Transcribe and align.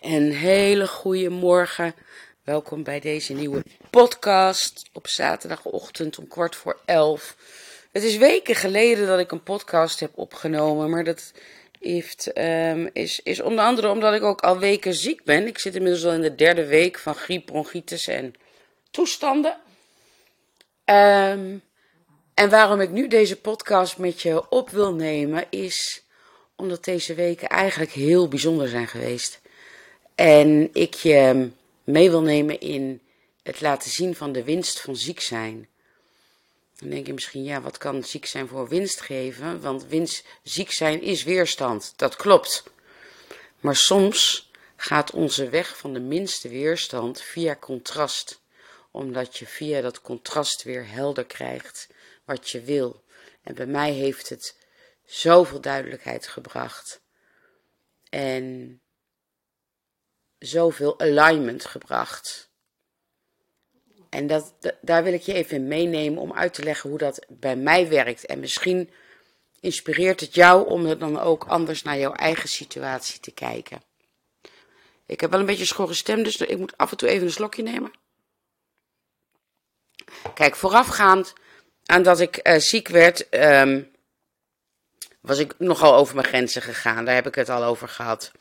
Een 0.00 0.32
hele 0.32 0.86
goede 0.86 1.28
morgen. 1.28 1.94
Welkom 2.44 2.82
bij 2.82 3.00
deze 3.00 3.32
nieuwe 3.32 3.62
podcast 3.90 4.88
op 4.92 5.08
zaterdagochtend 5.08 6.18
om 6.18 6.28
kwart 6.28 6.56
voor 6.56 6.80
elf. 6.84 7.36
Het 7.92 8.02
is 8.02 8.16
weken 8.16 8.54
geleden 8.54 9.06
dat 9.06 9.18
ik 9.18 9.32
een 9.32 9.42
podcast 9.42 10.00
heb 10.00 10.10
opgenomen, 10.14 10.90
maar 10.90 11.04
dat 11.04 11.32
heeft, 11.80 12.32
ehm, 12.32 12.88
is, 12.92 13.20
is 13.22 13.40
onder 13.40 13.64
andere 13.64 13.90
omdat 13.90 14.14
ik 14.14 14.22
ook 14.22 14.40
al 14.40 14.58
weken 14.58 14.94
ziek 14.94 15.24
ben. 15.24 15.46
Ik 15.46 15.58
zit 15.58 15.74
inmiddels 15.74 16.04
al 16.04 16.12
in 16.12 16.20
de 16.20 16.34
derde 16.34 16.66
week 16.66 16.98
van 16.98 17.14
griep, 17.14 17.46
bronchitis 17.46 18.06
en 18.06 18.34
toestanden. 18.90 19.56
Ehm, 20.84 21.56
en 22.34 22.50
waarom 22.50 22.80
ik 22.80 22.90
nu 22.90 23.08
deze 23.08 23.40
podcast 23.40 23.98
met 23.98 24.22
je 24.22 24.48
op 24.48 24.70
wil 24.70 24.94
nemen, 24.94 25.44
is 25.50 26.02
omdat 26.56 26.84
deze 26.84 27.14
weken 27.14 27.48
eigenlijk 27.48 27.92
heel 27.92 28.28
bijzonder 28.28 28.68
zijn 28.68 28.88
geweest. 28.88 29.44
En 30.16 30.74
ik 30.74 30.94
je 30.94 31.50
mee 31.84 32.10
wil 32.10 32.22
nemen 32.22 32.60
in 32.60 33.00
het 33.42 33.60
laten 33.60 33.90
zien 33.90 34.14
van 34.14 34.32
de 34.32 34.44
winst 34.44 34.80
van 34.80 34.96
ziek 34.96 35.20
zijn. 35.20 35.68
Dan 36.78 36.90
denk 36.90 37.06
je 37.06 37.12
misschien, 37.12 37.44
ja, 37.44 37.60
wat 37.60 37.78
kan 37.78 38.04
ziek 38.04 38.26
zijn 38.26 38.48
voor 38.48 38.68
winst 38.68 39.00
geven? 39.00 39.60
Want 39.60 39.86
winst, 39.86 40.24
ziek 40.42 40.72
zijn 40.72 41.02
is 41.02 41.24
weerstand, 41.24 41.92
dat 41.96 42.16
klopt. 42.16 42.64
Maar 43.60 43.76
soms 43.76 44.50
gaat 44.76 45.10
onze 45.10 45.48
weg 45.48 45.76
van 45.76 45.92
de 45.92 46.00
minste 46.00 46.48
weerstand 46.48 47.20
via 47.20 47.56
contrast, 47.56 48.40
omdat 48.90 49.36
je 49.36 49.46
via 49.46 49.80
dat 49.80 50.00
contrast 50.00 50.62
weer 50.62 50.88
helder 50.88 51.24
krijgt 51.24 51.88
wat 52.24 52.50
je 52.50 52.60
wil. 52.60 53.02
En 53.42 53.54
bij 53.54 53.66
mij 53.66 53.92
heeft 53.92 54.28
het 54.28 54.56
zoveel 55.04 55.60
duidelijkheid 55.60 56.26
gebracht. 56.26 57.00
En 58.10 58.80
zoveel 60.46 61.00
alignment 61.00 61.64
gebracht. 61.64 62.50
En 64.08 64.26
dat, 64.26 64.54
daar 64.80 65.04
wil 65.04 65.12
ik 65.12 65.22
je 65.22 65.32
even 65.32 65.56
in 65.56 65.68
meenemen 65.68 66.22
om 66.22 66.32
uit 66.32 66.54
te 66.54 66.62
leggen 66.62 66.90
hoe 66.90 66.98
dat 66.98 67.26
bij 67.28 67.56
mij 67.56 67.88
werkt. 67.88 68.26
En 68.26 68.40
misschien 68.40 68.90
inspireert 69.60 70.20
het 70.20 70.34
jou 70.34 70.68
om 70.68 70.86
er 70.86 70.98
dan 70.98 71.20
ook 71.20 71.44
anders 71.44 71.82
naar 71.82 71.98
jouw 71.98 72.12
eigen 72.12 72.48
situatie 72.48 73.20
te 73.20 73.30
kijken. 73.30 73.82
Ik 75.06 75.20
heb 75.20 75.30
wel 75.30 75.40
een 75.40 75.46
beetje 75.46 75.64
schorre 75.64 75.94
stem, 75.94 76.22
dus 76.22 76.36
ik 76.36 76.58
moet 76.58 76.76
af 76.76 76.90
en 76.90 76.96
toe 76.96 77.08
even 77.08 77.26
een 77.26 77.32
slokje 77.32 77.62
nemen. 77.62 77.92
Kijk, 80.34 80.56
voorafgaand 80.56 81.32
aan 81.84 82.02
dat 82.02 82.20
ik 82.20 82.48
uh, 82.48 82.58
ziek 82.58 82.88
werd, 82.88 83.26
um, 83.30 83.90
was 85.20 85.38
ik 85.38 85.54
nogal 85.58 85.94
over 85.94 86.14
mijn 86.14 86.26
grenzen 86.26 86.62
gegaan. 86.62 87.04
Daar 87.04 87.14
heb 87.14 87.26
ik 87.26 87.34
het 87.34 87.48
al 87.48 87.64
over 87.64 87.88
gehad. 87.88 88.32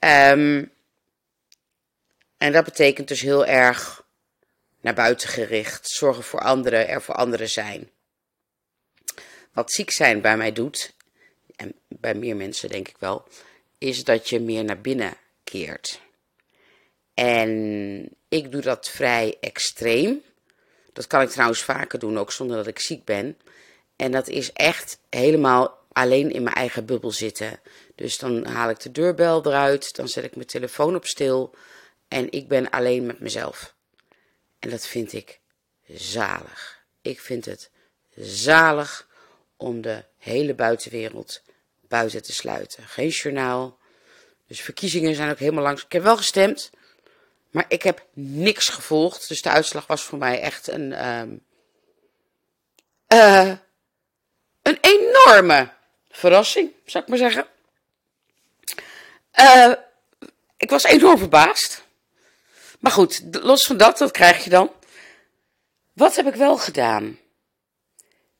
Um, 0.00 0.72
en 2.44 2.52
dat 2.52 2.64
betekent 2.64 3.08
dus 3.08 3.20
heel 3.20 3.46
erg 3.46 4.04
naar 4.80 4.94
buiten 4.94 5.28
gericht, 5.28 5.88
zorgen 5.88 6.22
voor 6.22 6.40
anderen, 6.40 6.88
er 6.88 7.02
voor 7.02 7.14
anderen 7.14 7.48
zijn. 7.48 7.90
Wat 9.52 9.72
ziek 9.72 9.90
zijn 9.90 10.20
bij 10.20 10.36
mij 10.36 10.52
doet, 10.52 10.94
en 11.56 11.74
bij 11.88 12.14
meer 12.14 12.36
mensen 12.36 12.68
denk 12.68 12.88
ik 12.88 12.96
wel, 12.98 13.28
is 13.78 14.04
dat 14.04 14.28
je 14.28 14.40
meer 14.40 14.64
naar 14.64 14.80
binnen 14.80 15.16
keert. 15.44 16.00
En 17.14 18.08
ik 18.28 18.52
doe 18.52 18.60
dat 18.60 18.88
vrij 18.88 19.36
extreem. 19.40 20.22
Dat 20.92 21.06
kan 21.06 21.22
ik 21.22 21.28
trouwens 21.28 21.62
vaker 21.62 21.98
doen, 21.98 22.18
ook 22.18 22.32
zonder 22.32 22.56
dat 22.56 22.66
ik 22.66 22.78
ziek 22.78 23.04
ben. 23.04 23.38
En 23.96 24.10
dat 24.10 24.28
is 24.28 24.52
echt 24.52 24.98
helemaal 25.10 25.78
alleen 25.92 26.32
in 26.32 26.42
mijn 26.42 26.56
eigen 26.56 26.86
bubbel 26.86 27.10
zitten. 27.10 27.60
Dus 27.94 28.18
dan 28.18 28.46
haal 28.46 28.70
ik 28.70 28.80
de 28.80 28.92
deurbel 28.92 29.46
eruit, 29.46 29.96
dan 29.96 30.08
zet 30.08 30.24
ik 30.24 30.34
mijn 30.34 30.46
telefoon 30.46 30.94
op 30.94 31.06
stil. 31.06 31.54
En 32.14 32.32
ik 32.32 32.48
ben 32.48 32.70
alleen 32.70 33.06
met 33.06 33.20
mezelf. 33.20 33.74
En 34.58 34.70
dat 34.70 34.86
vind 34.86 35.12
ik 35.12 35.40
zalig. 35.88 36.84
Ik 37.02 37.20
vind 37.20 37.44
het 37.44 37.70
zalig 38.16 39.08
om 39.56 39.80
de 39.80 40.04
hele 40.18 40.54
buitenwereld 40.54 41.42
buiten 41.80 42.22
te 42.22 42.32
sluiten. 42.32 42.84
Geen 42.84 43.08
journaal. 43.08 43.78
Dus 44.46 44.60
verkiezingen 44.60 45.14
zijn 45.14 45.30
ook 45.30 45.38
helemaal 45.38 45.62
langs. 45.62 45.84
Ik 45.84 45.92
heb 45.92 46.02
wel 46.02 46.16
gestemd, 46.16 46.70
maar 47.50 47.64
ik 47.68 47.82
heb 47.82 48.06
niks 48.12 48.68
gevolgd. 48.68 49.28
Dus 49.28 49.42
de 49.42 49.50
uitslag 49.50 49.86
was 49.86 50.02
voor 50.02 50.18
mij 50.18 50.40
echt 50.40 50.68
een, 50.68 51.08
um, 51.08 51.44
uh, 53.08 53.52
een 54.62 54.78
enorme 54.80 55.72
verrassing, 56.10 56.70
zou 56.84 57.04
ik 57.04 57.10
maar 57.10 57.18
zeggen. 57.18 57.46
Uh, 59.40 59.72
ik 60.56 60.70
was 60.70 60.84
enorm 60.84 61.18
verbaasd. 61.18 61.83
Maar 62.84 62.92
goed, 62.92 63.22
los 63.30 63.66
van 63.66 63.76
dat, 63.76 63.98
dat 63.98 64.10
krijg 64.10 64.44
je 64.44 64.50
dan. 64.50 64.70
Wat 65.92 66.16
heb 66.16 66.26
ik 66.26 66.34
wel 66.34 66.56
gedaan? 66.56 67.18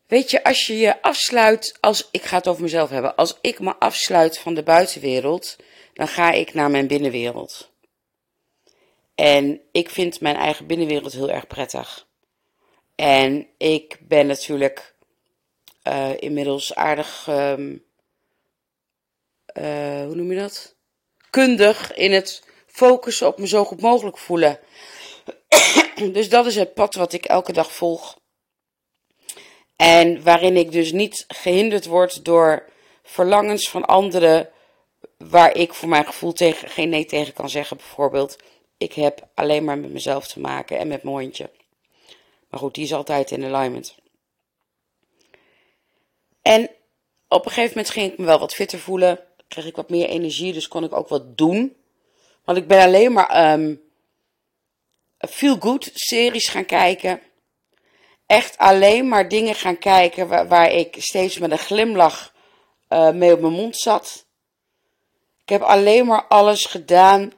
Weet 0.06 0.31
je, 0.31 0.44
als 0.44 0.66
je 0.66 0.77
je 0.77 1.03
afsluit, 1.03 1.78
als 1.81 2.09
ik 2.10 2.22
ga 2.22 2.37
het 2.37 2.49
over 2.49 2.62
mezelf 2.62 2.91
hebben, 2.91 3.15
als 3.16 3.38
ik 3.41 3.60
me 3.60 3.77
afsluit 3.77 4.38
van 4.38 4.54
de 4.54 4.62
buitenwereld, 4.62 5.56
dan 5.93 6.09
ga 6.09 6.31
ik 6.31 6.54
naar 6.54 6.71
mijn 6.71 6.87
binnenwereld. 6.87 7.71
En 9.15 9.60
ik 9.72 9.91
vind 9.91 10.21
mijn 10.21 10.37
eigen 10.37 10.66
binnenwereld 10.66 11.12
heel 11.12 11.31
erg 11.31 11.47
prettig. 11.47 12.06
En 12.94 13.47
ik 13.56 13.99
ben 14.00 14.27
natuurlijk 14.27 14.94
uh, 15.88 16.10
inmiddels 16.19 16.75
aardig, 16.75 17.27
um, 17.28 17.84
uh, 19.59 20.04
hoe 20.04 20.15
noem 20.15 20.33
je 20.33 20.38
dat? 20.38 20.75
Kundig 21.31 21.94
in 21.94 22.12
het 22.12 22.53
focussen 22.74 23.26
op 23.26 23.38
me 23.38 23.46
zo 23.46 23.64
goed 23.64 23.80
mogelijk 23.80 24.18
voelen. 24.18 24.58
dus 26.12 26.28
dat 26.28 26.46
is 26.46 26.56
het 26.56 26.74
pad 26.74 26.94
wat 26.94 27.12
ik 27.12 27.24
elke 27.24 27.52
dag 27.52 27.72
volg. 27.72 28.18
En 29.76 30.22
waarin 30.22 30.56
ik 30.56 30.72
dus 30.72 30.92
niet 30.92 31.24
gehinderd 31.28 31.86
word 31.86 32.24
door 32.24 32.68
verlangens 33.02 33.70
van 33.70 33.84
anderen, 33.84 34.50
waar 35.16 35.56
ik 35.56 35.74
voor 35.74 35.88
mijn 35.88 36.06
gevoel 36.06 36.32
tegen, 36.32 36.68
geen 36.68 36.88
nee 36.88 37.04
tegen 37.04 37.32
kan 37.32 37.50
zeggen. 37.50 37.76
Bijvoorbeeld, 37.76 38.36
ik 38.76 38.92
heb 38.92 39.28
alleen 39.34 39.64
maar 39.64 39.78
met 39.78 39.92
mezelf 39.92 40.26
te 40.26 40.41
maken 40.41 40.78
en 40.78 40.88
met 40.88 41.02
mijn 41.02 41.16
hondje. 41.16 41.50
Maar 42.48 42.60
goed, 42.60 42.74
die 42.74 42.84
is 42.84 42.94
altijd 42.94 43.30
in 43.30 43.44
alignment. 43.44 43.94
En 46.42 46.70
op 47.28 47.44
een 47.44 47.50
gegeven 47.50 47.76
moment 47.76 47.91
ging 47.91 48.12
ik 48.12 48.18
me 48.18 48.24
wel 48.24 48.38
wat 48.38 48.54
fitter 48.54 48.78
voelen. 48.78 49.20
Kreeg 49.48 49.66
ik 49.66 49.76
wat 49.76 49.91
meer 49.91 50.08
energie, 50.08 50.52
dus 50.52 50.68
kon 50.68 50.84
ik 50.84 50.92
ook 50.92 51.08
wat 51.08 51.38
doen. 51.38 51.76
Want 52.44 52.59
ik 52.59 52.66
ben 52.66 52.81
alleen 52.82 53.12
maar 53.12 53.53
um, 53.53 53.81
feel 55.19 55.56
good 55.59 55.91
series 55.94 56.49
gaan 56.49 56.65
kijken. 56.66 57.21
Echt 58.27 58.59
alleen 58.59 59.09
maar 59.09 59.28
dingen 59.28 59.55
gaan 59.55 59.78
kijken 59.78 60.49
waar, 60.49 60.71
ik 60.71 60.97
steeds 60.99 61.38
met 61.38 61.50
een 61.50 61.59
glimlach 61.59 62.34
uh, 62.88 63.10
mee 63.10 63.33
op 63.33 63.41
mijn 63.41 63.53
mond 63.53 63.77
zat. 63.77 64.27
Ik 65.43 65.49
heb 65.49 65.62
alleen 65.62 66.06
maar 66.06 66.25
alles 66.27 66.65
gedaan. 66.65 67.33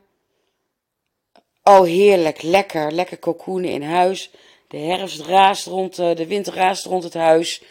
Oh, 1.63 1.83
heerlijk, 1.83 2.43
lekker, 2.43 2.93
lekker 2.93 3.19
cocoonen 3.19 3.71
in 3.71 3.83
huis. 3.83 4.31
De 4.69 4.79
herfst 4.79 5.21
raast 5.21 5.67
rond, 5.67 5.99
uh, 5.99 6.15
de 6.17 6.27
winter 6.27 6.55
raast 6.55 6.85
rond 6.85 7.03
het 7.03 7.15
huis. 7.15 7.63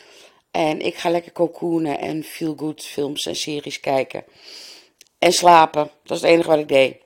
En 0.52 0.82
ik 0.82 0.96
ga 0.96 1.10
lekker 1.10 1.32
cocoonen 1.32 2.00
en 2.00 2.24
feel 2.24 2.56
good 2.58 2.84
films 2.84 3.26
en 3.26 3.36
series 3.36 3.80
kijken. 3.80 4.24
En 5.20 5.34
slapen. 5.34 5.92
Dat 6.04 6.18
is 6.18 6.24
het 6.24 6.32
enige 6.32 6.50
wat 6.50 6.60
ik 6.60 6.68
deed. 6.68 7.05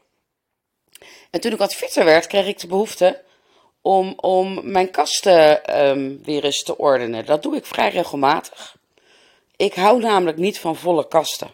En 1.30 1.40
toen 1.40 1.52
ik 1.52 1.58
wat 1.58 1.76
fitter 1.76 2.06
werd, 2.06 2.28
kreeg 2.28 2.48
ik 2.48 2.60
de 2.60 2.68
behoefte 2.68 3.24
om, 3.82 4.14
om 4.16 4.72
mijn 4.72 4.92
kasten 4.92 5.80
um, 5.88 6.24
weer 6.24 6.44
eens 6.44 6.64
te 6.64 6.78
ordenen. 6.78 7.26
Dat 7.26 7.44
doe 7.44 7.56
ik 7.56 7.66
vrij 7.66 7.90
regelmatig. 7.90 8.78
Ik 9.56 9.74
hou 9.74 10.02
namelijk 10.02 10.38
niet 10.38 10.60
van 10.60 10.76
volle 10.76 11.08
kasten. 11.08 11.54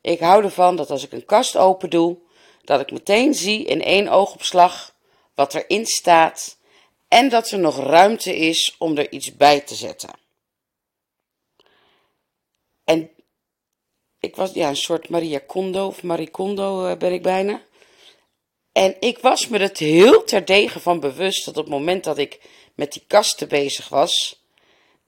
Ik 0.00 0.20
hou 0.20 0.44
ervan 0.44 0.76
dat 0.76 0.90
als 0.90 1.04
ik 1.04 1.12
een 1.12 1.24
kast 1.24 1.56
open 1.56 1.90
doe, 1.90 2.18
dat 2.64 2.80
ik 2.80 2.90
meteen 2.90 3.34
zie 3.34 3.64
in 3.64 3.82
één 3.82 4.08
oogopslag 4.08 4.94
wat 5.34 5.54
erin 5.54 5.86
staat 5.86 6.58
en 7.08 7.28
dat 7.28 7.50
er 7.50 7.58
nog 7.58 7.78
ruimte 7.78 8.36
is 8.36 8.74
om 8.78 8.96
er 8.96 9.12
iets 9.12 9.36
bij 9.36 9.60
te 9.60 9.74
zetten. 9.74 10.10
En 12.84 13.10
ik 14.18 14.36
was 14.36 14.52
ja, 14.52 14.68
een 14.68 14.76
soort 14.76 15.08
Maria 15.08 15.40
Kondo 15.46 15.86
of 15.86 16.02
Marie 16.02 16.30
Kondo 16.30 16.86
uh, 16.86 16.96
ben 16.96 17.12
ik 17.12 17.22
bijna. 17.22 17.62
En 18.76 18.96
ik 19.00 19.18
was 19.18 19.48
me 19.48 19.58
het 19.58 19.78
heel 19.78 20.24
terdege 20.24 20.80
van 20.80 21.00
bewust 21.00 21.44
dat 21.44 21.56
op 21.56 21.64
het 21.64 21.72
moment 21.72 22.04
dat 22.04 22.18
ik 22.18 22.40
met 22.74 22.92
die 22.92 23.04
kasten 23.06 23.48
bezig 23.48 23.88
was, 23.88 24.42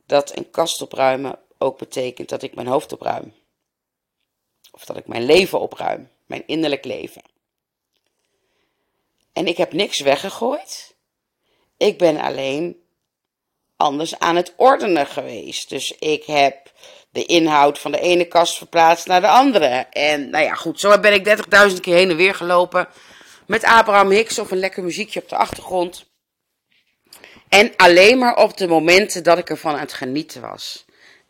dat 0.07 0.37
een 0.37 0.51
kast 0.51 0.83
opruimen 0.83 1.39
ook 1.59 1.79
betekent 1.79 2.29
dat 2.29 2.43
ik 2.43 2.55
mijn 2.55 2.67
hoofd 2.67 2.93
opruim. 2.93 3.35
Of 4.71 4.85
dat 4.85 4.97
ik 4.97 5.07
mijn 5.07 5.25
leven 5.25 5.61
opruim, 5.61 6.11
mijn 6.27 6.43
innerlijk 6.47 6.85
leven. 6.85 7.23
En 9.33 9.47
ik 9.47 9.57
heb 9.57 9.73
niks 9.73 10.01
weggegooid. 10.01 10.95
Ik 11.77 11.99
ben 11.99 12.17
alleen 12.17 12.83
anders 13.77 14.19
aan 14.19 14.37
het 14.37 14.53
ordenen 14.57 15.07
geweest. 15.07 15.69
Dus 15.69 15.93
ik 15.99 16.25
heb 16.25 16.73
de 17.11 17.25
inhoud 17.25 17.79
van 17.79 17.93
de 17.93 18.01
ene 18.01 18.25
kast 18.25 18.57
verplaatst 18.57 19.07
naar 19.07 19.21
de 19.21 19.29
andere. 19.29 19.87
En 19.91 20.31
nou 20.31 20.45
ja, 20.45 20.55
goed, 20.55 20.81
zo 20.81 21.01
ben 21.01 21.15
ik 21.15 21.37
30.000 21.71 21.81
keer 21.81 21.95
heen 21.95 22.11
en 22.11 22.17
weer 22.17 22.35
gelopen. 22.35 22.89
Met 23.49 23.65
Abraham 23.65 24.11
Hicks 24.11 24.39
of 24.39 24.51
een 24.51 24.59
lekker 24.59 24.83
muziekje 24.83 25.23
op 25.23 25.29
de 25.29 25.37
achtergrond. 25.37 26.11
En 27.49 27.77
alleen 27.77 28.19
maar 28.19 28.37
op 28.37 28.57
de 28.57 28.67
momenten 28.67 29.25
dat 29.25 29.39
ik 29.39 29.51
ervan 29.51 29.75
aan 29.75 29.81
het 29.81 29.93
genieten 29.93 30.41
was. 30.41 30.85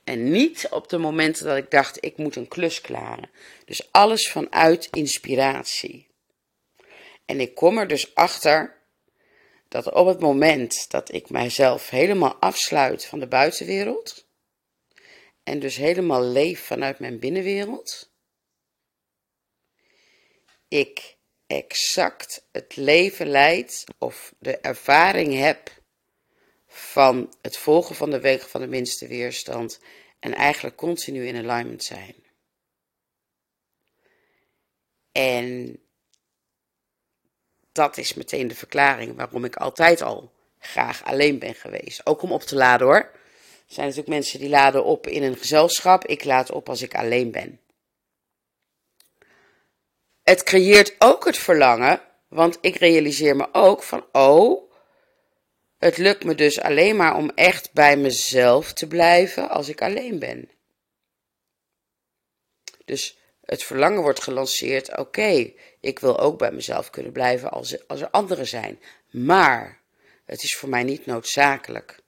En 0.05 0.31
niet 0.31 0.69
op 0.70 0.88
de 0.88 0.99
momenten 0.99 1.47
dat 1.47 1.56
ik 1.56 1.70
dacht, 1.70 2.05
ik 2.05 2.17
moet 2.17 2.37
een 2.37 2.49
klus 2.49 2.81
klaren. 2.81 3.31
Dus 3.65 3.93
alles 3.93 4.31
vanuit 4.31 4.88
inspiratie. 4.91 6.09
En 7.25 7.41
ik 7.41 7.55
kom 7.55 7.79
er 7.79 7.88
dus 7.88 8.15
achter 8.15 8.76
dat 9.69 9.93
op 9.93 10.06
het 10.06 10.21
moment 10.21 10.91
dat 10.91 11.12
ik 11.12 11.31
mijzelf 11.31 11.91
helemaal 11.91 12.35
afsluit 12.35 13.05
van 13.05 13.19
de 13.19 13.29
buitenwereld. 13.29 14.26
En 15.43 15.59
dus 15.59 15.76
helemaal 15.76 16.23
leef 16.23 16.67
vanuit 16.67 16.99
mijn 16.99 17.19
binnenwereld. 17.19 18.12
Ik 20.69 21.18
exact 21.49 22.47
het 22.53 22.77
leven 22.77 23.27
leid 23.27 23.85
of 23.99 24.35
de 24.39 24.59
ervaring 24.59 25.35
heb 25.35 25.71
van 26.67 27.35
het 27.43 27.56
volgen 27.56 27.95
van 27.95 28.11
de 28.11 28.21
wegen 28.21 28.49
van 28.49 28.61
de 28.61 28.67
minste 28.67 29.06
weerstand 29.06 29.81
en 30.19 30.35
eigenlijk 30.35 30.77
continu 30.77 31.27
in 31.27 31.37
alignment 31.37 31.85
zijn. 31.85 32.15
En 35.12 35.79
dat 37.73 37.97
is 37.97 38.15
meteen 38.15 38.49
de 38.49 38.55
verklaring 38.55 39.17
waarom 39.17 39.45
ik 39.45 39.56
altijd 39.56 40.03
al 40.03 40.33
graag 40.59 41.05
alleen 41.05 41.39
ben 41.39 41.55
geweest. 41.55 42.06
Ook 42.06 42.23
om 42.23 42.33
op 42.33 42.43
te 42.43 42.56
laden 42.56 42.87
hoor. 42.87 42.97
Er 42.97 43.75
zijn 43.75 43.87
natuurlijk 43.87 44.15
mensen 44.15 44.39
die 44.39 44.49
laden 44.49 44.85
op 44.85 45.06
in 45.06 45.23
een 45.23 45.37
gezelschap. 45.37 46.06
Ik 46.06 46.25
laad 46.25 46.50
op 46.50 46.69
als 46.69 46.83
ik 46.83 46.95
alleen 46.95 47.31
ben. 47.31 47.61
Het 50.28 50.42
creëert 50.42 50.94
ook 50.98 51.25
het 51.25 51.38
verlangen, 51.38 52.00
want 52.28 52.58
ik 52.60 52.76
realiseer 52.76 53.36
me 53.36 53.48
ook 53.52 53.82
van, 53.82 54.06
oh, 54.12 54.72
het 55.78 55.96
lukt 55.96 56.25
me 56.25 56.34
dus 56.34 56.60
alleen 56.60 56.96
maar 56.96 57.16
om 57.16 57.30
echt 57.34 57.72
bij 57.72 57.96
mezelf 57.96 58.72
te 58.72 58.86
blijven 58.86 59.48
als 59.48 59.69
ik 59.69 59.82
alleen 59.82 60.19
ben. 60.19 60.50
Dus 62.84 63.19
het 63.44 63.62
verlangen 63.62 64.02
wordt 64.02 64.22
gelanceerd, 64.22 64.98
oké, 64.98 65.52
ik 65.80 65.98
wil 65.98 66.19
ook 66.19 66.38
bij 66.38 66.52
mezelf 66.52 66.90
kunnen 66.90 67.12
blijven 67.12 67.50
als, 67.50 67.88
als 67.88 68.00
er 68.00 68.10
anderen 68.10 68.46
zijn. 68.46 68.80
Maar 69.10 69.80
het 70.25 70.42
is 70.42 70.56
voor 70.56 70.69
mij 70.69 70.82
niet 70.82 71.06
noodzakelijk. 71.06 72.02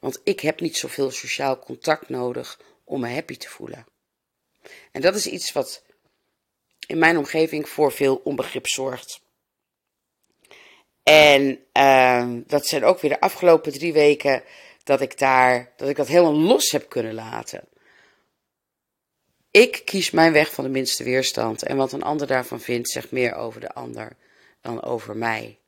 Want 0.00 0.20
ik 0.24 0.40
heb 0.40 0.60
niet 0.60 0.76
zoveel 0.76 1.10
sociaal 1.10 1.58
contact 1.58 2.08
nodig 2.08 2.60
om 2.84 3.00
me 3.00 3.08
happy 3.08 3.36
te 3.36 3.48
voelen. 3.48 3.86
En 4.92 5.00
dat 5.00 5.14
is 5.14 5.26
iets 5.26 5.52
wat 5.52 5.86
in 6.88 6.98
mijn 6.98 7.18
omgeving 7.18 7.68
voor 7.68 7.92
veel 7.92 8.20
onbegrip 8.24 8.66
zorgt. 8.66 9.20
En 11.02 11.58
uh, 11.72 12.28
dat 12.46 12.66
zijn 12.66 12.84
ook 12.84 13.00
weer 13.00 13.10
de 13.10 13.20
afgelopen 13.20 13.72
drie 13.72 13.92
weken 13.92 14.42
dat 14.84 15.00
ik 15.00 15.18
daar, 15.18 15.72
dat 15.76 15.88
ik 15.88 15.96
dat 15.96 16.06
helemaal 16.06 16.38
los 16.38 16.70
heb 16.70 16.88
kunnen 16.88 17.14
laten. 17.14 17.64
Ik 19.50 19.82
kies 19.84 20.10
mijn 20.10 20.32
weg 20.32 20.52
van 20.52 20.64
de 20.64 20.70
minste 20.70 21.04
weerstand. 21.04 21.62
En 21.62 21.76
wat 21.76 21.92
een 21.92 22.02
ander 22.02 22.26
daarvan 22.26 22.60
vindt, 22.60 22.90
zegt 22.90 23.10
meer 23.10 23.34
over 23.34 23.60
de 23.60 23.74
ander 23.74 24.16
dan 24.60 24.82
over 24.82 25.16
mij. 25.16 25.58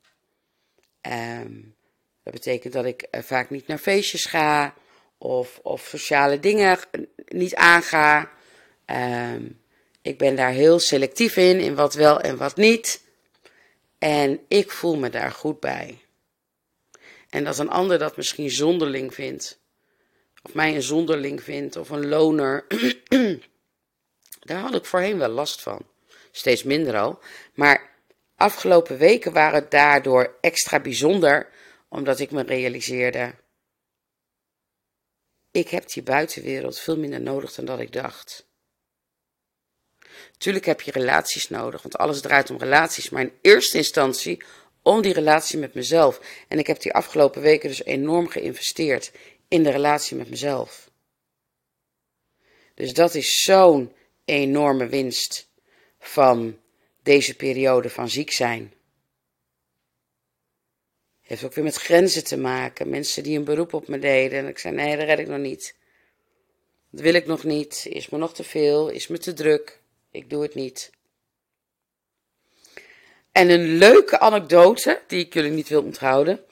Um, 1.01 1.75
dat 2.23 2.33
betekent 2.33 2.73
dat 2.73 2.85
ik 2.85 3.07
uh, 3.11 3.21
vaak 3.21 3.49
niet 3.49 3.67
naar 3.67 3.77
feestjes 3.77 4.25
ga 4.25 4.73
of, 5.17 5.59
of 5.61 5.87
sociale 5.87 6.39
dingen 6.39 6.79
niet 7.27 7.55
aanga. 7.55 8.31
Um, 8.85 9.60
ik 10.01 10.17
ben 10.17 10.35
daar 10.35 10.51
heel 10.51 10.79
selectief 10.79 11.37
in, 11.37 11.59
in 11.59 11.75
wat 11.75 11.93
wel 11.93 12.21
en 12.21 12.37
wat 12.37 12.55
niet. 12.55 13.01
En 13.97 14.39
ik 14.47 14.71
voel 14.71 14.97
me 14.97 15.09
daar 15.09 15.31
goed 15.31 15.59
bij. 15.59 16.01
En 17.29 17.43
dat 17.43 17.57
een 17.57 17.69
ander 17.69 17.99
dat 17.99 18.17
misschien 18.17 18.49
zonderling 18.49 19.13
vindt, 19.13 19.59
of 20.43 20.53
mij 20.53 20.75
een 20.75 20.81
zonderling 20.81 21.43
vindt, 21.43 21.75
of 21.75 21.89
een 21.89 22.07
loner, 22.07 22.65
daar 24.47 24.59
had 24.59 24.75
ik 24.75 24.85
voorheen 24.85 25.17
wel 25.17 25.29
last 25.29 25.61
van. 25.61 25.85
Steeds 26.31 26.63
minder 26.63 26.97
al. 26.97 27.19
Maar 27.53 27.95
afgelopen 28.35 28.97
weken 28.97 29.33
waren 29.33 29.61
het 29.61 29.71
daardoor 29.71 30.37
extra 30.41 30.79
bijzonder, 30.79 31.49
omdat 31.89 32.19
ik 32.19 32.31
me 32.31 32.43
realiseerde: 32.43 33.33
ik 35.51 35.69
heb 35.69 35.91
die 35.91 36.03
buitenwereld 36.03 36.79
veel 36.79 36.97
minder 36.97 37.21
nodig 37.21 37.53
dan 37.53 37.65
dat 37.65 37.79
ik 37.79 37.91
dacht. 37.91 38.49
Tuurlijk 40.41 40.65
heb 40.65 40.81
je 40.81 40.91
relaties 40.91 41.49
nodig, 41.49 41.81
want 41.81 41.97
alles 41.97 42.21
draait 42.21 42.49
om 42.49 42.57
relaties. 42.57 43.09
Maar 43.09 43.21
in 43.21 43.33
eerste 43.41 43.77
instantie 43.77 44.43
om 44.81 45.01
die 45.01 45.13
relatie 45.13 45.59
met 45.59 45.73
mezelf. 45.73 46.21
En 46.47 46.59
ik 46.59 46.67
heb 46.67 46.79
die 46.79 46.93
afgelopen 46.93 47.41
weken 47.41 47.69
dus 47.69 47.83
enorm 47.83 48.27
geïnvesteerd 48.27 49.11
in 49.47 49.63
de 49.63 49.69
relatie 49.69 50.17
met 50.17 50.29
mezelf. 50.29 50.89
Dus 52.73 52.93
dat 52.93 53.15
is 53.15 53.43
zo'n 53.43 53.93
enorme 54.25 54.87
winst 54.87 55.49
van 55.99 56.59
deze 57.03 57.35
periode 57.35 57.89
van 57.89 58.09
ziek 58.09 58.31
zijn. 58.31 58.73
Heeft 61.21 61.43
ook 61.43 61.53
weer 61.53 61.63
met 61.63 61.75
grenzen 61.75 62.23
te 62.23 62.37
maken. 62.37 62.89
Mensen 62.89 63.23
die 63.23 63.37
een 63.37 63.43
beroep 63.43 63.73
op 63.73 63.87
me 63.87 63.99
deden. 63.99 64.39
En 64.39 64.47
ik 64.47 64.57
zei: 64.57 64.75
nee, 64.75 64.97
dat 64.97 65.05
red 65.05 65.19
ik 65.19 65.27
nog 65.27 65.39
niet. 65.39 65.75
Dat 66.89 67.01
wil 67.01 67.13
ik 67.13 67.25
nog 67.25 67.43
niet. 67.43 67.85
Is 67.89 68.09
me 68.09 68.17
nog 68.17 68.33
te 68.33 68.43
veel. 68.43 68.89
Is 68.89 69.07
me 69.07 69.17
te 69.17 69.33
druk. 69.33 69.80
Ik 70.11 70.29
doe 70.29 70.41
het 70.41 70.55
niet. 70.55 70.91
En 73.31 73.49
een 73.49 73.77
leuke 73.77 74.19
anekdote, 74.19 75.01
die 75.07 75.25
ik 75.25 75.33
jullie 75.33 75.51
niet 75.51 75.69
wil 75.69 75.83
onthouden. 75.83 76.45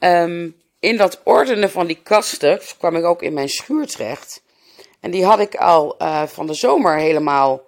Um, 0.00 0.56
in 0.80 0.96
dat 0.96 1.20
ordenen 1.24 1.70
van 1.70 1.86
die 1.86 2.02
kasten 2.02 2.60
kwam 2.78 2.96
ik 2.96 3.04
ook 3.04 3.22
in 3.22 3.32
mijn 3.32 3.48
schuur 3.48 3.86
terecht. 3.86 4.42
En 5.00 5.10
die 5.10 5.24
had 5.24 5.38
ik 5.38 5.54
al 5.54 6.02
uh, 6.02 6.26
van 6.26 6.46
de 6.46 6.54
zomer 6.54 6.98
helemaal 6.98 7.64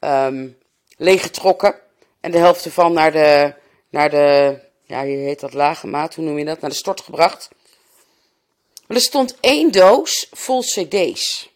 um, 0.00 0.58
leeggetrokken. 0.96 1.80
En 2.20 2.30
de 2.30 2.38
helft 2.38 2.64
ervan 2.64 2.92
naar 2.92 3.12
de, 3.12 3.54
naar 3.90 4.10
de, 4.10 4.58
ja, 4.82 5.04
hier 5.04 5.18
heet 5.18 5.40
dat 5.40 5.52
lage 5.52 5.86
maat, 5.86 6.14
hoe 6.14 6.24
noem 6.24 6.38
je 6.38 6.44
dat, 6.44 6.60
naar 6.60 6.70
de 6.70 6.76
stort 6.76 7.00
gebracht. 7.00 7.48
Er 8.86 9.00
stond 9.00 9.36
één 9.40 9.70
doos 9.70 10.28
vol 10.32 10.60
cd's. 10.60 11.53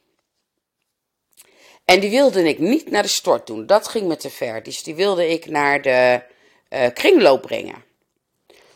En 1.88 2.00
die 2.00 2.10
wilde 2.10 2.48
ik 2.48 2.58
niet 2.58 2.90
naar 2.90 3.02
de 3.02 3.08
stort 3.08 3.46
doen. 3.46 3.66
Dat 3.66 3.88
ging 3.88 4.08
me 4.08 4.16
te 4.16 4.30
ver. 4.30 4.62
Dus 4.62 4.82
die 4.82 4.94
wilde 4.94 5.28
ik 5.28 5.46
naar 5.46 5.82
de 5.82 6.22
uh, 6.70 6.86
kringloop 6.94 7.42
brengen. 7.42 7.84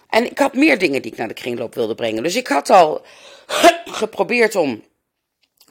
En 0.08 0.30
ik 0.30 0.38
had 0.38 0.54
meer 0.54 0.78
dingen 0.78 1.02
die 1.02 1.12
ik 1.12 1.18
naar 1.18 1.28
de 1.28 1.34
kringloop 1.34 1.74
wilde 1.74 1.94
brengen. 1.94 2.22
Dus 2.22 2.36
ik 2.36 2.46
had 2.46 2.70
al 2.70 3.04
geprobeerd 4.00 4.56
om 4.56 4.84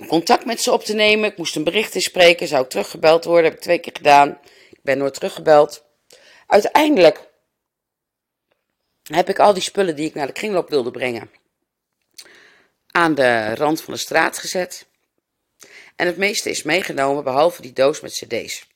contact 0.07 0.45
met 0.45 0.61
ze 0.61 0.71
op 0.71 0.83
te 0.83 0.93
nemen. 0.93 1.29
Ik 1.29 1.37
moest 1.37 1.55
een 1.55 1.63
bericht 1.63 1.95
inspreken. 1.95 2.47
Zou 2.47 2.63
ik 2.63 2.69
teruggebeld 2.69 3.23
worden? 3.23 3.43
Heb 3.43 3.53
ik 3.53 3.59
twee 3.59 3.79
keer 3.79 3.95
gedaan. 3.95 4.39
Ik 4.69 4.79
ben 4.81 4.97
nooit 4.97 5.13
teruggebeld. 5.13 5.85
Uiteindelijk 6.47 7.29
heb 9.03 9.29
ik 9.29 9.39
al 9.39 9.53
die 9.53 9.63
spullen 9.63 9.95
die 9.95 10.07
ik 10.07 10.13
naar 10.13 10.27
de 10.27 10.33
kringloop 10.33 10.69
wilde 10.69 10.91
brengen 10.91 11.31
aan 12.91 13.15
de 13.15 13.55
rand 13.55 13.81
van 13.81 13.93
de 13.93 13.99
straat 13.99 14.37
gezet. 14.37 14.89
En 16.01 16.07
het 16.07 16.17
meeste 16.17 16.49
is 16.49 16.63
meegenomen, 16.63 17.23
behalve 17.23 17.61
die 17.61 17.73
doos 17.73 17.99
met 17.99 18.11
cd's. 18.11 18.67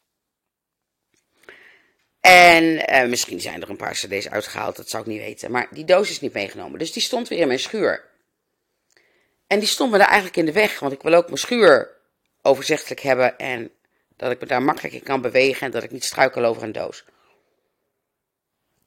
En 2.19 2.87
eh, 2.87 3.09
misschien 3.09 3.41
zijn 3.41 3.61
er 3.61 3.69
een 3.69 3.75
paar 3.75 3.93
cd's 3.93 4.27
uitgehaald, 4.29 4.75
dat 4.75 4.89
zou 4.89 5.03
ik 5.03 5.09
niet 5.09 5.19
weten. 5.19 5.51
Maar 5.51 5.67
die 5.71 5.85
doos 5.85 6.09
is 6.09 6.19
niet 6.19 6.33
meegenomen. 6.33 6.79
Dus 6.79 6.91
die 6.91 7.01
stond 7.01 7.27
weer 7.27 7.39
in 7.39 7.47
mijn 7.47 7.59
schuur. 7.59 8.09
En 9.47 9.59
die 9.59 9.67
stond 9.67 9.91
me 9.91 9.97
daar 9.97 10.07
eigenlijk 10.07 10.37
in 10.37 10.45
de 10.45 10.51
weg, 10.51 10.79
want 10.79 10.93
ik 10.93 11.01
wil 11.01 11.13
ook 11.13 11.25
mijn 11.25 11.37
schuur 11.37 11.91
overzichtelijk 12.41 13.01
hebben. 13.01 13.37
En 13.37 13.71
dat 14.15 14.31
ik 14.31 14.39
me 14.39 14.45
daar 14.45 14.63
makkelijk 14.63 14.93
in 14.93 15.03
kan 15.03 15.21
bewegen 15.21 15.65
en 15.65 15.71
dat 15.71 15.83
ik 15.83 15.91
niet 15.91 16.05
struikel 16.05 16.43
over 16.43 16.63
een 16.63 16.71
doos. 16.71 17.05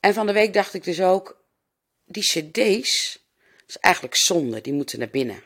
En 0.00 0.14
van 0.14 0.26
de 0.26 0.32
week 0.32 0.52
dacht 0.52 0.74
ik 0.74 0.84
dus 0.84 1.00
ook, 1.00 1.44
die 2.04 2.22
cd's, 2.22 3.24
is 3.66 3.78
eigenlijk 3.80 4.16
zonde, 4.16 4.60
die 4.60 4.72
moeten 4.72 4.98
naar 4.98 5.10
binnen. 5.10 5.42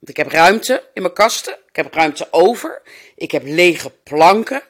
Want 0.00 0.08
ik 0.08 0.16
heb 0.16 0.28
ruimte 0.28 0.88
in 0.94 1.02
mijn 1.02 1.14
kasten. 1.14 1.58
Ik 1.68 1.76
heb 1.76 1.94
ruimte 1.94 2.28
over. 2.30 2.82
Ik 3.14 3.30
heb 3.30 3.42
lege 3.44 3.90
planken. 3.90 4.62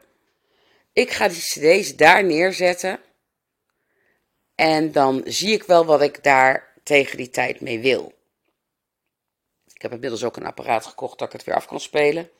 Ik 0.92 1.10
ga 1.10 1.28
die 1.28 1.40
cd's 1.40 1.96
daar 1.96 2.24
neerzetten. 2.24 3.00
En 4.54 4.92
dan 4.92 5.22
zie 5.24 5.52
ik 5.52 5.62
wel 5.62 5.84
wat 5.84 6.02
ik 6.02 6.22
daar 6.22 6.74
tegen 6.82 7.16
die 7.16 7.30
tijd 7.30 7.60
mee 7.60 7.80
wil. 7.80 8.12
Ik 9.72 9.82
heb 9.82 9.92
inmiddels 9.92 10.24
ook 10.24 10.36
een 10.36 10.46
apparaat 10.46 10.86
gekocht 10.86 11.18
dat 11.18 11.26
ik 11.26 11.32
het 11.32 11.44
weer 11.44 11.54
af 11.54 11.66
kan 11.66 11.80
spelen. 11.80 12.30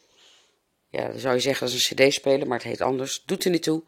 Ja, 0.88 1.08
dan 1.08 1.18
zou 1.18 1.34
je 1.34 1.40
zeggen 1.40 1.66
dat 1.66 1.76
is 1.76 1.90
een 1.90 1.96
cd-speler, 1.96 2.46
maar 2.46 2.58
het 2.58 2.66
heet 2.66 2.80
anders. 2.80 3.22
Doet 3.24 3.44
er 3.44 3.50
niet 3.50 3.62
toe. 3.62 3.82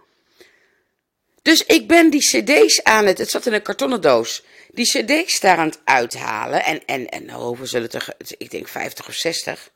Dus 1.42 1.64
ik 1.66 1.88
ben 1.88 2.10
die 2.10 2.20
cd's 2.20 2.82
aan 2.82 3.06
het, 3.06 3.18
het 3.18 3.30
zat 3.30 3.46
in 3.46 3.52
een 3.52 3.62
kartonnen 3.62 4.00
doos, 4.00 4.42
die 4.70 4.86
cd's 4.86 5.40
daar 5.40 5.56
aan 5.56 5.68
het 5.68 5.80
uithalen. 5.84 6.64
En, 6.64 6.84
en, 6.86 7.08
en 7.08 7.30
hoeveel 7.30 7.66
zullen 7.66 7.90
er, 7.90 8.14
ik 8.38 8.50
denk 8.50 8.68
50 8.68 9.08
of 9.08 9.14
60. 9.14 9.70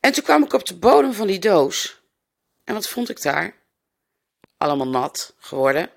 En 0.00 0.12
toen 0.12 0.24
kwam 0.24 0.44
ik 0.44 0.52
op 0.52 0.66
de 0.66 0.76
bodem 0.76 1.12
van 1.12 1.26
die 1.26 1.38
doos. 1.38 2.00
En 2.64 2.74
wat 2.74 2.88
vond 2.88 3.08
ik 3.08 3.22
daar? 3.22 3.54
Allemaal 4.56 4.88
nat 4.88 5.34
geworden. 5.38 5.90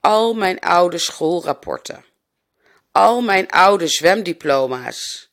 Al 0.00 0.34
mijn 0.34 0.58
oude 0.58 0.98
schoolrapporten. 0.98 2.04
Al 2.92 3.20
mijn 3.20 3.50
oude 3.50 3.86
zwemdiploma's. 3.86 5.30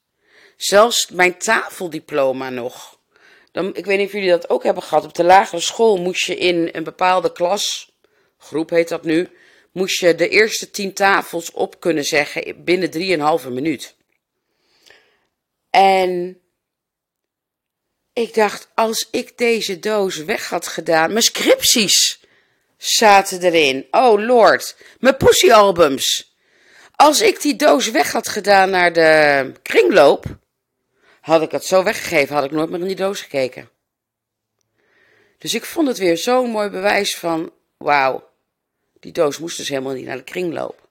Zelfs 0.57 1.09
mijn 1.09 1.37
tafeldiploma 1.37 2.49
nog. 2.49 2.99
Dan, 3.51 3.75
ik 3.75 3.85
weet 3.85 3.97
niet 3.97 4.07
of 4.07 4.13
jullie 4.13 4.29
dat 4.29 4.49
ook 4.49 4.63
hebben 4.63 4.83
gehad. 4.83 5.03
Op 5.03 5.13
de 5.13 5.23
lagere 5.23 5.61
school 5.61 5.97
moest 5.97 6.25
je 6.25 6.35
in 6.35 6.69
een 6.71 6.83
bepaalde 6.83 7.31
klas, 7.31 7.92
groep 8.43 8.69
heet 8.69 8.87
dat 8.87 9.03
nu, 9.03 9.29
moest 9.71 9.99
je 9.99 10.15
de 10.15 10.29
eerste 10.29 10.71
tien 10.71 10.93
tafels 10.93 11.51
op 11.51 11.79
kunnen 11.79 12.05
zeggen 12.05 12.63
binnen 12.63 12.89
drieënhalve 12.89 13.49
minuut. 13.49 13.95
En 15.69 16.41
ik 18.13 18.33
dacht, 18.33 18.67
als 18.73 19.07
ik 19.11 19.37
deze 19.37 19.79
doos 19.79 20.17
weg 20.17 20.49
had 20.49 20.67
gedaan, 20.67 21.11
mijn 21.11 21.23
scripties 21.23 22.19
zaten 22.77 23.41
erin. 23.41 23.87
Oh 23.91 24.25
lord, 24.25 24.75
mijn 24.99 25.17
poesiealbums. 25.17 26.35
Als 26.95 27.21
ik 27.21 27.41
die 27.41 27.55
doos 27.55 27.91
weg 27.91 28.11
had 28.11 28.27
gedaan 28.27 28.69
naar 28.69 28.93
de 28.93 29.51
kringloop, 29.61 30.25
had 31.21 31.41
ik 31.41 31.51
het 31.51 31.65
zo 31.65 31.83
weggegeven, 31.83 32.35
had 32.35 32.43
ik 32.43 32.51
nooit 32.51 32.69
meer 32.69 32.79
in 32.79 32.87
die 32.87 32.95
doos 32.95 33.21
gekeken. 33.21 33.69
Dus 35.37 35.53
ik 35.53 35.65
vond 35.65 35.87
het 35.87 35.97
weer 35.97 36.17
zo'n 36.17 36.49
mooi 36.49 36.69
bewijs 36.69 37.15
van, 37.15 37.51
wauw, 37.77 38.29
die 39.03 39.11
doos 39.11 39.37
moest 39.37 39.57
dus 39.57 39.69
helemaal 39.69 39.93
niet 39.93 40.05
naar 40.05 40.17
de 40.17 40.23
kringloop. 40.23 40.87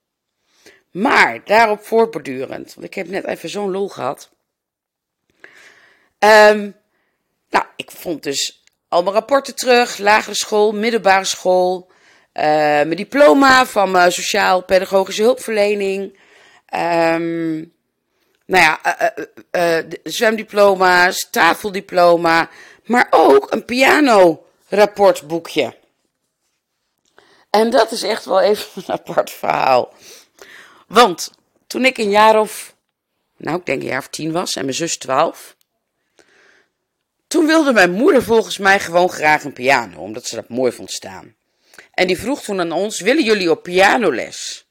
Maar 0.90 1.40
daarop 1.44 1.84
voortbordurend, 1.84 2.74
want 2.74 2.86
ik 2.86 2.94
heb 2.94 3.08
net 3.08 3.24
even 3.24 3.48
zo'n 3.48 3.70
lol 3.70 3.88
gehad. 3.88 4.30
Um, 6.18 6.74
nou, 7.50 7.64
ik 7.76 7.90
vond 7.90 8.22
dus 8.22 8.62
al 8.88 9.02
mijn 9.02 9.14
rapporten 9.14 9.54
terug, 9.54 9.98
lagere 9.98 10.34
school, 10.34 10.72
middelbare 10.72 11.24
school, 11.24 11.90
uh, 12.34 12.42
mijn 12.42 12.96
diploma 12.96 13.66
van 13.66 14.12
sociaal-pedagogische 14.12 15.22
hulpverlening. 15.22 16.18
Um, 16.74 17.72
nou 18.46 18.64
ja, 18.64 18.80
uh, 19.52 19.78
zwemdiploma's, 20.02 21.28
tafeldiploma, 21.30 22.50
maar 22.84 23.06
ook 23.10 23.52
een 23.52 23.64
piano-rapportboekje. 23.64 25.80
En 27.52 27.70
dat 27.70 27.92
is 27.92 28.02
echt 28.02 28.24
wel 28.24 28.40
even 28.40 28.66
een 28.86 28.92
apart 28.92 29.30
verhaal. 29.30 29.94
Want 30.86 31.30
toen 31.66 31.84
ik 31.84 31.98
een 31.98 32.10
jaar 32.10 32.40
of, 32.40 32.74
nou 33.36 33.58
ik 33.58 33.66
denk 33.66 33.82
een 33.82 33.88
jaar 33.88 33.98
of 33.98 34.08
tien 34.08 34.32
was 34.32 34.56
en 34.56 34.64
mijn 34.64 34.76
zus 34.76 34.98
twaalf, 34.98 35.56
toen 37.26 37.46
wilde 37.46 37.72
mijn 37.72 37.92
moeder 37.92 38.22
volgens 38.22 38.58
mij 38.58 38.80
gewoon 38.80 39.10
graag 39.10 39.44
een 39.44 39.52
piano, 39.52 39.98
omdat 39.98 40.26
ze 40.26 40.34
dat 40.34 40.48
mooi 40.48 40.72
vond 40.72 40.90
staan. 40.90 41.34
En 41.94 42.06
die 42.06 42.18
vroeg 42.18 42.42
toen 42.42 42.60
aan 42.60 42.72
ons, 42.72 43.00
willen 43.00 43.24
jullie 43.24 43.50
op 43.50 43.62
pianoles? 43.62 44.66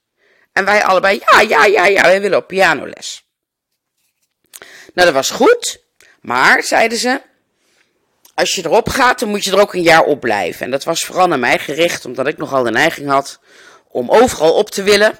En 0.52 0.64
wij 0.64 0.84
allebei, 0.84 1.20
ja, 1.26 1.40
ja, 1.40 1.64
ja, 1.64 1.86
ja, 1.86 2.02
wij 2.02 2.20
willen 2.20 2.38
op 2.38 2.46
pianoles. 2.46 3.24
Nou, 4.94 5.06
dat 5.06 5.12
was 5.12 5.30
goed, 5.30 5.84
maar, 6.20 6.62
zeiden 6.62 6.98
ze, 6.98 7.20
als 8.34 8.54
je 8.54 8.64
erop 8.64 8.88
gaat, 8.88 9.18
dan 9.18 9.28
moet 9.28 9.44
je 9.44 9.50
er 9.50 9.60
ook 9.60 9.74
een 9.74 9.82
jaar 9.82 10.04
op 10.04 10.20
blijven. 10.20 10.64
En 10.64 10.70
dat 10.70 10.84
was 10.84 11.04
vooral 11.04 11.26
naar 11.26 11.38
mij 11.38 11.58
gericht, 11.58 12.04
omdat 12.04 12.26
ik 12.26 12.36
nogal 12.36 12.62
de 12.62 12.70
neiging 12.70 13.08
had 13.08 13.40
om 13.88 14.10
overal 14.10 14.54
op 14.54 14.70
te 14.70 14.82
willen. 14.82 15.10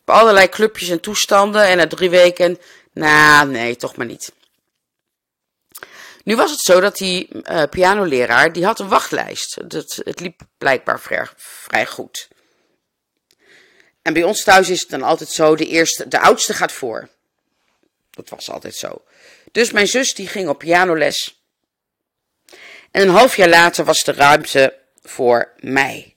Op 0.00 0.10
allerlei 0.10 0.48
clubjes 0.48 0.88
en 0.88 1.00
toestanden. 1.00 1.66
En 1.66 1.76
na 1.76 1.86
drie 1.86 2.10
weken, 2.10 2.58
nou, 2.92 3.48
nee, 3.48 3.76
toch 3.76 3.96
maar 3.96 4.06
niet. 4.06 4.32
Nu 6.24 6.36
was 6.36 6.50
het 6.50 6.60
zo 6.60 6.80
dat 6.80 6.96
die 6.96 7.28
uh, 7.32 7.62
pianoleraar, 7.70 8.52
die 8.52 8.64
had 8.64 8.80
een 8.80 8.88
wachtlijst. 8.88 9.54
Het, 9.54 10.00
het 10.04 10.20
liep 10.20 10.40
blijkbaar 10.58 11.00
vrij, 11.00 11.28
vrij 11.36 11.86
goed. 11.86 12.28
En 14.02 14.12
bij 14.12 14.22
ons 14.22 14.42
thuis 14.42 14.68
is 14.68 14.80
het 14.80 14.90
dan 14.90 15.02
altijd 15.02 15.30
zo, 15.30 15.56
de, 15.56 15.66
eerste, 15.66 16.08
de 16.08 16.20
oudste 16.20 16.54
gaat 16.54 16.72
voor. 16.72 17.08
Dat 18.10 18.28
was 18.28 18.50
altijd 18.50 18.74
zo. 18.74 19.02
Dus 19.52 19.70
mijn 19.70 19.86
zus 19.86 20.14
die 20.14 20.28
ging 20.28 20.48
op 20.48 20.58
pianoles. 20.58 21.43
En 22.94 23.02
een 23.02 23.14
half 23.14 23.36
jaar 23.36 23.48
later 23.48 23.84
was 23.84 24.04
de 24.04 24.12
ruimte 24.12 24.78
voor 25.02 25.52
mij. 25.56 26.14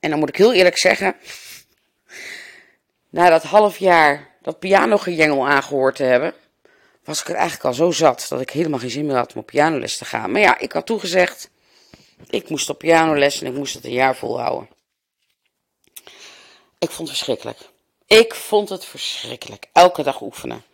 En 0.00 0.10
dan 0.10 0.18
moet 0.18 0.28
ik 0.28 0.36
heel 0.36 0.52
eerlijk 0.52 0.78
zeggen, 0.78 1.16
na 3.08 3.30
dat 3.30 3.42
half 3.42 3.78
jaar 3.78 4.36
dat 4.42 4.58
pianogejengel 4.58 5.48
aangehoord 5.48 5.96
te 5.96 6.02
hebben, 6.02 6.34
was 7.04 7.20
ik 7.20 7.28
er 7.28 7.34
eigenlijk 7.34 7.64
al 7.64 7.74
zo 7.74 7.90
zat 7.90 8.26
dat 8.28 8.40
ik 8.40 8.50
helemaal 8.50 8.78
geen 8.78 8.90
zin 8.90 9.06
meer 9.06 9.16
had 9.16 9.32
om 9.32 9.40
op 9.40 9.46
pianoles 9.46 9.96
te 9.96 10.04
gaan. 10.04 10.30
Maar 10.30 10.40
ja, 10.40 10.58
ik 10.58 10.72
had 10.72 10.86
toegezegd, 10.86 11.50
ik 12.28 12.48
moest 12.48 12.70
op 12.70 12.78
pianoles 12.78 13.40
en 13.40 13.46
ik 13.46 13.54
moest 13.54 13.74
het 13.74 13.84
een 13.84 13.92
jaar 13.92 14.16
volhouden. 14.16 14.68
Ik 16.78 16.90
vond 16.90 17.08
het 17.08 17.16
verschrikkelijk. 17.16 17.58
Ik 18.06 18.34
vond 18.34 18.68
het 18.68 18.84
verschrikkelijk. 18.84 19.66
Elke 19.72 20.02
dag 20.02 20.20
oefenen. 20.20 20.64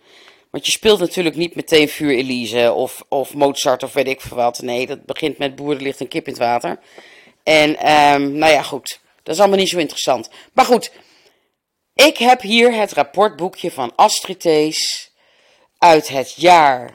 Want 0.54 0.66
je 0.66 0.72
speelt 0.72 1.00
natuurlijk 1.00 1.36
niet 1.36 1.54
meteen 1.54 1.88
Vuur 1.88 2.14
Elise 2.14 2.72
of, 2.72 3.04
of 3.08 3.34
Mozart 3.34 3.82
of 3.82 3.92
weet 3.92 4.08
ik 4.08 4.20
veel 4.20 4.36
wat. 4.36 4.62
Nee, 4.62 4.86
dat 4.86 5.04
begint 5.04 5.38
met 5.38 5.54
Boer, 5.54 5.74
ligt 5.74 6.00
een 6.00 6.08
kip 6.08 6.26
in 6.26 6.32
het 6.32 6.42
water. 6.42 6.78
En 7.42 7.92
um, 7.92 8.32
nou 8.32 8.52
ja, 8.52 8.62
goed. 8.62 9.00
Dat 9.22 9.34
is 9.34 9.40
allemaal 9.40 9.58
niet 9.58 9.68
zo 9.68 9.78
interessant. 9.78 10.30
Maar 10.52 10.64
goed, 10.64 10.92
ik 11.94 12.18
heb 12.18 12.40
hier 12.40 12.74
het 12.74 12.92
rapportboekje 12.92 13.70
van 13.70 13.92
Astrid 13.96 14.44
uit 15.78 16.08
het 16.08 16.34
jaar 16.34 16.90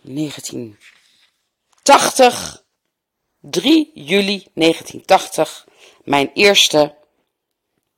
1980. 0.00 2.64
3 3.40 3.90
juli 3.94 4.46
1980. 4.54 5.66
Mijn 6.04 6.30
eerste 6.34 6.94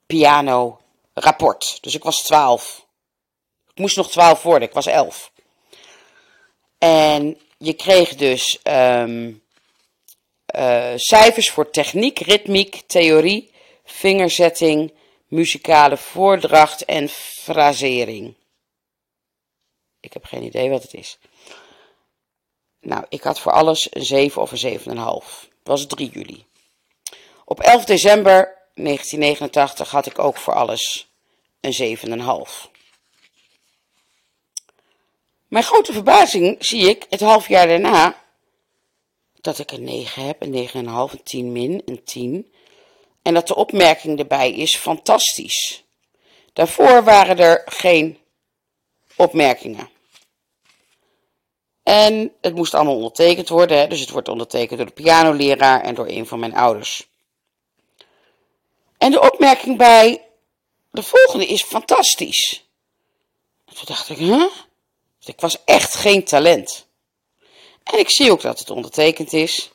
piano 0.05 0.81
rapport. 1.13 1.77
Dus 1.81 1.95
ik 1.95 2.03
was 2.03 2.23
12. 2.23 2.89
Ik 3.73 3.79
moest 3.79 3.95
nog 3.95 4.11
12 4.11 4.43
worden, 4.43 4.67
ik 4.67 4.73
was 4.73 4.85
11. 4.85 5.31
En 6.77 7.37
je 7.57 7.73
kreeg 7.73 8.15
dus 8.15 8.59
um, 8.63 9.43
uh, 10.55 10.91
cijfers 10.95 11.49
voor 11.49 11.69
techniek, 11.69 12.19
ritmiek, 12.19 12.81
theorie, 12.87 13.51
vingerzetting, 13.83 14.93
muzikale 15.27 15.97
voordracht 15.97 16.85
en 16.85 17.09
frasering. 17.09 18.33
Ik 19.99 20.13
heb 20.13 20.25
geen 20.25 20.43
idee 20.43 20.69
wat 20.69 20.81
het 20.81 20.93
is. 20.93 21.17
Nou, 22.79 23.05
ik 23.09 23.23
had 23.23 23.39
voor 23.39 23.51
alles 23.51 23.87
een 23.91 24.05
7 24.05 24.41
of 24.41 24.51
een 24.51 24.79
7,5. 24.79 24.85
Het 24.85 25.49
was 25.63 25.85
3 25.85 26.09
juli. 26.09 26.45
Op 27.45 27.59
11 27.59 27.85
december 27.85 28.57
1989 28.73 29.91
had 29.91 30.05
ik 30.05 30.19
ook 30.19 30.37
voor 30.37 30.53
alles 30.53 31.07
een 31.59 31.97
7,5. 31.97 32.70
Mijn 35.51 35.63
grote 35.63 35.93
verbazing 35.93 36.65
zie 36.65 36.89
ik 36.89 37.05
het 37.09 37.19
half 37.19 37.47
jaar 37.47 37.67
daarna 37.67 38.23
dat 39.41 39.59
ik 39.59 39.71
een 39.71 39.83
9 39.83 40.25
heb, 40.25 40.41
een 40.41 40.69
9,5, 40.69 40.73
een 40.73 41.23
10 41.23 41.51
min, 41.51 41.81
een 41.85 42.03
10. 42.03 42.53
En 43.21 43.33
dat 43.33 43.47
de 43.47 43.55
opmerking 43.55 44.19
erbij 44.19 44.53
is 44.53 44.75
fantastisch. 44.75 45.83
Daarvoor 46.53 47.03
waren 47.03 47.37
er 47.37 47.61
geen 47.65 48.19
opmerkingen. 49.15 49.89
En 51.83 52.33
het 52.41 52.55
moest 52.55 52.73
allemaal 52.73 52.95
ondertekend 52.95 53.49
worden, 53.49 53.89
dus 53.89 53.99
het 53.99 54.09
wordt 54.09 54.29
ondertekend 54.29 54.77
door 54.77 54.87
de 54.87 55.01
pianoleraar 55.01 55.81
en 55.81 55.95
door 55.95 56.07
een 56.07 56.27
van 56.27 56.39
mijn 56.39 56.55
ouders. 56.55 57.07
En 58.97 59.11
de 59.11 59.31
opmerking 59.31 59.77
bij 59.77 60.25
de 60.91 61.03
volgende 61.03 61.45
is 61.45 61.63
fantastisch. 61.63 62.65
En 63.65 63.75
toen 63.75 63.85
dacht 63.85 64.09
ik, 64.09 64.17
huh? 64.17 64.51
Ik 65.25 65.39
was 65.39 65.63
echt 65.65 65.95
geen 65.95 66.23
talent. 66.23 66.87
En 67.83 67.99
ik 67.99 68.09
zie 68.09 68.31
ook 68.31 68.41
dat 68.41 68.59
het 68.59 68.69
ondertekend 68.69 69.33
is. 69.33 69.71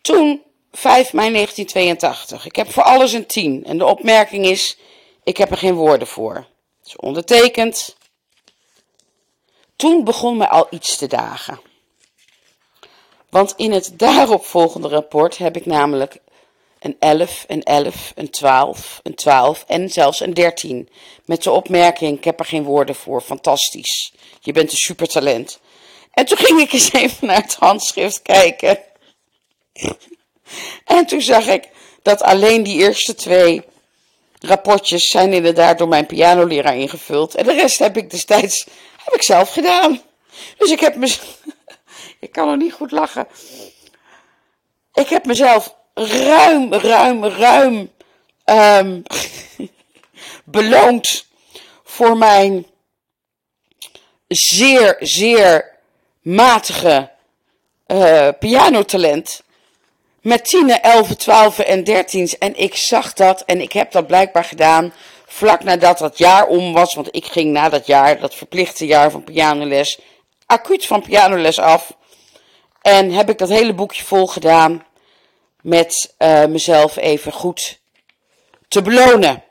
Toen, 0.00 0.42
5 0.72 1.12
mei 1.12 1.32
1982. 1.32 2.46
Ik 2.46 2.56
heb 2.56 2.72
voor 2.72 2.82
alles 2.82 3.12
een 3.12 3.26
10. 3.26 3.64
En 3.64 3.78
de 3.78 3.86
opmerking 3.86 4.46
is, 4.46 4.76
ik 5.24 5.36
heb 5.36 5.50
er 5.50 5.56
geen 5.56 5.74
woorden 5.74 6.06
voor. 6.06 6.34
Het 6.34 6.86
is 6.86 6.96
ondertekend. 6.96 7.96
Toen 9.76 10.04
begon 10.04 10.36
me 10.36 10.48
al 10.48 10.66
iets 10.70 10.96
te 10.96 11.06
dagen. 11.06 11.60
Want 13.30 13.54
in 13.56 13.72
het 13.72 13.98
daaropvolgende 13.98 14.88
rapport 14.88 15.36
heb 15.36 15.56
ik 15.56 15.66
namelijk 15.66 16.18
een 16.84 16.96
11, 16.98 17.44
een 17.48 17.62
11, 17.62 18.12
een 18.14 18.30
12, 18.30 19.00
een 19.02 19.14
12 19.14 19.64
en 19.66 19.88
zelfs 19.88 20.20
een 20.20 20.34
13. 20.34 20.88
Met 21.24 21.42
de 21.42 21.50
opmerking, 21.50 22.16
ik 22.16 22.24
heb 22.24 22.38
er 22.38 22.44
geen 22.44 22.62
woorden 22.62 22.94
voor, 22.94 23.20
fantastisch. 23.20 24.12
Je 24.40 24.52
bent 24.52 24.70
een 24.70 24.76
supertalent. 24.76 25.60
En 26.10 26.24
toen 26.24 26.38
ging 26.38 26.60
ik 26.60 26.72
eens 26.72 26.92
even 26.92 27.26
naar 27.26 27.42
het 27.42 27.54
handschrift 27.54 28.22
kijken. 28.22 28.78
En 30.84 31.06
toen 31.06 31.20
zag 31.20 31.46
ik 31.46 31.68
dat 32.02 32.22
alleen 32.22 32.62
die 32.62 32.78
eerste 32.78 33.14
twee 33.14 33.62
rapportjes 34.40 35.06
zijn 35.06 35.32
inderdaad 35.32 35.78
door 35.78 35.88
mijn 35.88 36.06
pianoleraar 36.06 36.76
ingevuld. 36.76 37.34
En 37.34 37.44
de 37.44 37.52
rest 37.52 37.78
heb 37.78 37.96
ik 37.96 38.10
destijds 38.10 38.66
heb 39.04 39.14
ik 39.14 39.22
zelf 39.22 39.50
gedaan. 39.50 40.00
Dus 40.58 40.70
ik 40.70 40.80
heb 40.80 40.96
me. 40.96 41.16
Ik 42.20 42.32
kan 42.32 42.48
nog 42.48 42.56
niet 42.56 42.72
goed 42.72 42.90
lachen. 42.90 43.26
Ik 44.94 45.08
heb 45.08 45.24
mezelf 45.24 45.74
ruim, 45.94 46.72
ruim, 46.72 47.24
ruim 47.24 47.90
um, 48.44 49.02
beloond 50.44 51.26
voor 51.84 52.16
mijn 52.16 52.66
zeer, 54.28 54.96
zeer 55.00 55.78
matige 56.22 57.10
uh, 57.86 58.28
pianotalent. 58.38 59.42
Met 60.20 60.44
10, 60.44 60.80
11, 60.80 61.14
12 61.14 61.58
en 61.58 61.84
13. 61.84 62.30
En 62.38 62.56
ik 62.56 62.76
zag 62.76 63.12
dat 63.12 63.42
en 63.44 63.60
ik 63.60 63.72
heb 63.72 63.92
dat 63.92 64.06
blijkbaar 64.06 64.44
gedaan 64.44 64.92
vlak 65.26 65.64
nadat 65.64 65.98
dat 65.98 66.18
jaar 66.18 66.46
om 66.46 66.72
was. 66.72 66.94
Want 66.94 67.08
ik 67.10 67.24
ging 67.24 67.52
na 67.52 67.68
dat 67.68 67.86
jaar, 67.86 68.20
dat 68.20 68.34
verplichte 68.34 68.86
jaar 68.86 69.10
van 69.10 69.24
pianoles, 69.24 70.00
acuut 70.46 70.86
van 70.86 71.02
pianoles 71.02 71.58
af. 71.58 71.96
En 72.82 73.10
heb 73.10 73.30
ik 73.30 73.38
dat 73.38 73.48
hele 73.48 73.74
boekje 73.74 74.04
vol 74.04 74.26
gedaan 74.26 74.84
met 75.64 76.14
uh, 76.18 76.44
mezelf 76.44 76.96
even 76.96 77.32
goed 77.32 77.80
te 78.68 78.82
belonen. 78.82 79.44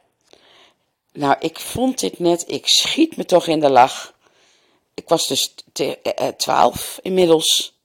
Nou, 1.11 1.35
ik 1.39 1.59
vond 1.59 1.99
dit 1.99 2.19
net, 2.19 2.43
ik 2.47 2.67
schiet 2.67 3.17
me 3.17 3.25
toch 3.25 3.47
in 3.47 3.59
de 3.59 3.69
lach. 3.69 4.13
Ik 4.93 5.09
was 5.09 5.27
dus 5.27 5.53
uh, 5.81 5.91
twaalf 6.37 6.99
inmiddels. 7.01 7.77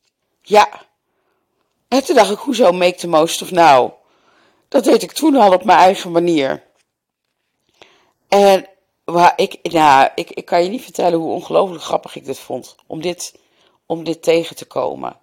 Ja. 0.43 0.87
En 1.89 2.05
toen 2.05 2.15
dacht 2.15 2.31
ik, 2.31 2.39
hoezo 2.39 2.73
make 2.73 2.95
the 2.95 3.09
most 3.09 3.43
of 3.43 3.51
now? 3.51 3.93
Dat 4.69 4.85
deed 4.85 5.03
ik 5.03 5.13
toen 5.13 5.37
al 5.37 5.53
op 5.53 5.65
mijn 5.65 5.79
eigen 5.79 6.13
manier. 6.13 6.63
En 8.29 8.69
waar 9.05 9.33
ik, 9.37 9.59
nou, 9.63 10.11
ik, 10.15 10.31
ik 10.31 10.45
kan 10.45 10.63
je 10.63 10.69
niet 10.69 10.83
vertellen 10.83 11.19
hoe 11.19 11.33
ongelooflijk 11.33 11.83
grappig 11.83 12.17
ik 12.17 12.25
dit 12.25 12.39
vond. 12.39 12.77
Om 12.87 13.01
dit, 13.01 13.35
om 13.87 14.05
dit 14.05 14.23
tegen 14.23 14.57
te 14.57 14.65
komen. 14.65 15.17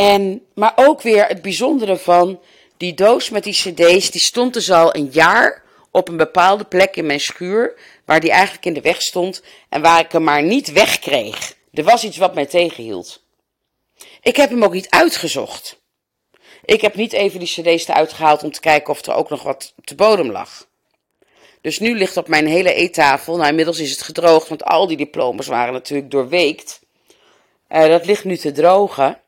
En, 0.00 0.46
maar 0.54 0.72
ook 0.76 1.02
weer 1.02 1.26
het 1.26 1.42
bijzondere 1.42 1.96
van 1.96 2.40
die 2.76 2.94
doos 2.94 3.30
met 3.30 3.44
die 3.44 3.52
cd's, 3.52 4.10
die 4.10 4.20
stond 4.20 4.52
dus 4.54 4.70
al 4.70 4.94
een 4.94 5.08
jaar 5.12 5.62
op 5.90 6.08
een 6.08 6.16
bepaalde 6.16 6.64
plek 6.64 6.96
in 6.96 7.06
mijn 7.06 7.20
schuur, 7.20 7.74
waar 8.04 8.20
die 8.20 8.30
eigenlijk 8.30 8.64
in 8.64 8.74
de 8.74 8.80
weg 8.80 9.02
stond 9.02 9.42
en 9.68 9.82
waar 9.82 10.00
ik 10.00 10.12
hem 10.12 10.24
maar 10.24 10.42
niet 10.42 10.72
wegkreeg. 10.72 11.54
Er 11.72 11.84
was 11.84 12.04
iets 12.04 12.16
wat 12.16 12.34
mij 12.34 12.46
tegenhield. 12.46 13.22
Ik 14.22 14.36
heb 14.36 14.50
hem 14.50 14.64
ook 14.64 14.72
niet 14.72 14.90
uitgezocht. 14.90 15.80
Ik 16.64 16.80
heb 16.80 16.94
niet 16.94 17.12
even 17.12 17.38
die 17.38 17.48
cd's 17.48 17.88
eruit 17.88 18.12
gehaald 18.12 18.42
om 18.42 18.52
te 18.52 18.60
kijken 18.60 18.90
of 18.90 19.06
er 19.06 19.14
ook 19.14 19.30
nog 19.30 19.42
wat 19.42 19.72
de 19.84 19.94
bodem 19.94 20.30
lag. 20.30 20.66
Dus 21.60 21.78
nu 21.78 21.94
ligt 21.96 22.16
op 22.16 22.28
mijn 22.28 22.46
hele 22.46 22.74
eettafel, 22.74 23.36
nou 23.36 23.48
inmiddels 23.48 23.78
is 23.78 23.90
het 23.90 24.02
gedroogd, 24.02 24.48
want 24.48 24.64
al 24.64 24.86
die 24.86 24.96
diplomas 24.96 25.46
waren 25.46 25.72
natuurlijk 25.72 26.10
doorweekt. 26.10 26.80
Uh, 27.68 27.86
dat 27.86 28.06
ligt 28.06 28.24
nu 28.24 28.36
te 28.36 28.52
drogen. 28.52 29.20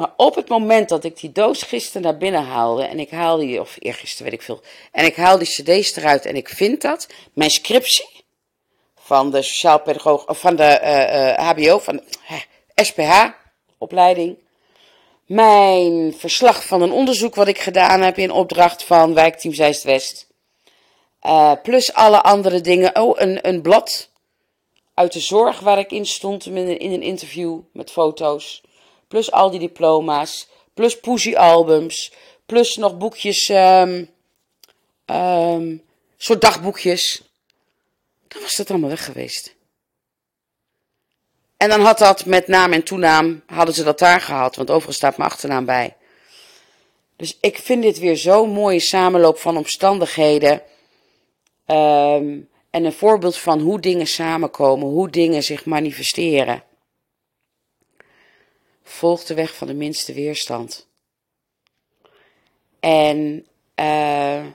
Maar 0.00 0.12
op 0.16 0.34
het 0.34 0.48
moment 0.48 0.88
dat 0.88 1.04
ik 1.04 1.20
die 1.20 1.32
doos 1.32 1.62
gisteren 1.62 2.02
naar 2.02 2.16
binnen 2.16 2.44
haalde, 2.44 2.82
en 2.82 2.98
ik 2.98 3.10
haal 3.10 3.36
die, 3.36 3.60
of 3.60 3.76
eergisteren 3.78 4.24
weet 4.24 4.40
ik 4.40 4.46
veel, 4.46 4.60
en 4.92 5.04
ik 5.04 5.16
haal 5.16 5.38
die 5.38 5.46
cd's 5.46 5.96
eruit 5.96 6.26
en 6.26 6.36
ik 6.36 6.48
vind 6.48 6.82
dat, 6.82 7.08
mijn 7.32 7.50
scriptie 7.50 8.24
van 8.94 9.30
de 9.30 9.42
sociaal 9.42 9.80
pedagoog, 9.80 10.28
of 10.28 10.38
van 10.38 10.56
de 10.56 10.80
uh, 10.82 11.38
uh, 11.38 11.48
HBO, 11.48 11.78
van 11.78 12.00
SPH-opleiding, 12.74 14.38
mijn 15.26 16.14
verslag 16.18 16.66
van 16.66 16.82
een 16.82 16.92
onderzoek 16.92 17.34
wat 17.34 17.48
ik 17.48 17.58
gedaan 17.58 18.00
heb 18.00 18.18
in 18.18 18.30
opdracht 18.30 18.84
van 18.84 19.14
Wijkteam 19.14 19.54
Zeist-West, 19.54 20.26
uh, 21.22 21.52
plus 21.62 21.92
alle 21.92 22.22
andere 22.22 22.60
dingen. 22.60 23.00
Oh, 23.00 23.18
een, 23.18 23.48
een 23.48 23.62
blad 23.62 24.10
uit 24.94 25.12
de 25.12 25.20
zorg 25.20 25.60
waar 25.60 25.78
ik 25.78 25.90
in 25.90 26.06
stond 26.06 26.46
in 26.46 26.56
een 26.92 27.02
interview 27.02 27.58
met 27.72 27.90
foto's 27.90 28.62
plus 29.10 29.30
al 29.30 29.50
die 29.50 29.58
diploma's, 29.58 30.46
plus 30.74 31.00
poesiealbums, 31.00 32.12
plus 32.46 32.76
nog 32.76 32.96
boekjes, 32.96 33.48
um, 33.48 34.08
um, 35.06 35.82
soort 36.16 36.40
dagboekjes. 36.40 37.22
Dan 38.28 38.42
was 38.42 38.54
dat 38.54 38.70
allemaal 38.70 38.88
weg 38.88 39.04
geweest. 39.04 39.54
En 41.56 41.68
dan 41.68 41.80
had 41.80 41.98
dat 41.98 42.24
met 42.26 42.46
naam 42.46 42.72
en 42.72 42.82
toenaam, 42.82 43.42
hadden 43.46 43.74
ze 43.74 43.82
dat 43.82 43.98
daar 43.98 44.20
gehad, 44.20 44.56
want 44.56 44.70
overigens 44.70 44.96
staat 44.96 45.16
mijn 45.16 45.30
achternaam 45.30 45.64
bij. 45.64 45.96
Dus 47.16 47.38
ik 47.40 47.58
vind 47.58 47.82
dit 47.82 47.98
weer 47.98 48.16
zo'n 48.16 48.50
mooie 48.50 48.80
samenloop 48.80 49.38
van 49.38 49.56
omstandigheden. 49.56 50.62
Um, 51.66 52.48
en 52.70 52.84
een 52.84 52.92
voorbeeld 52.92 53.36
van 53.36 53.60
hoe 53.60 53.80
dingen 53.80 54.06
samenkomen, 54.06 54.88
hoe 54.88 55.10
dingen 55.10 55.42
zich 55.42 55.64
manifesteren. 55.64 56.62
Volg 58.90 59.24
de 59.24 59.34
weg 59.34 59.54
van 59.54 59.66
de 59.66 59.74
minste 59.74 60.12
weerstand. 60.12 60.88
En 62.80 63.46
uh, 63.80 64.46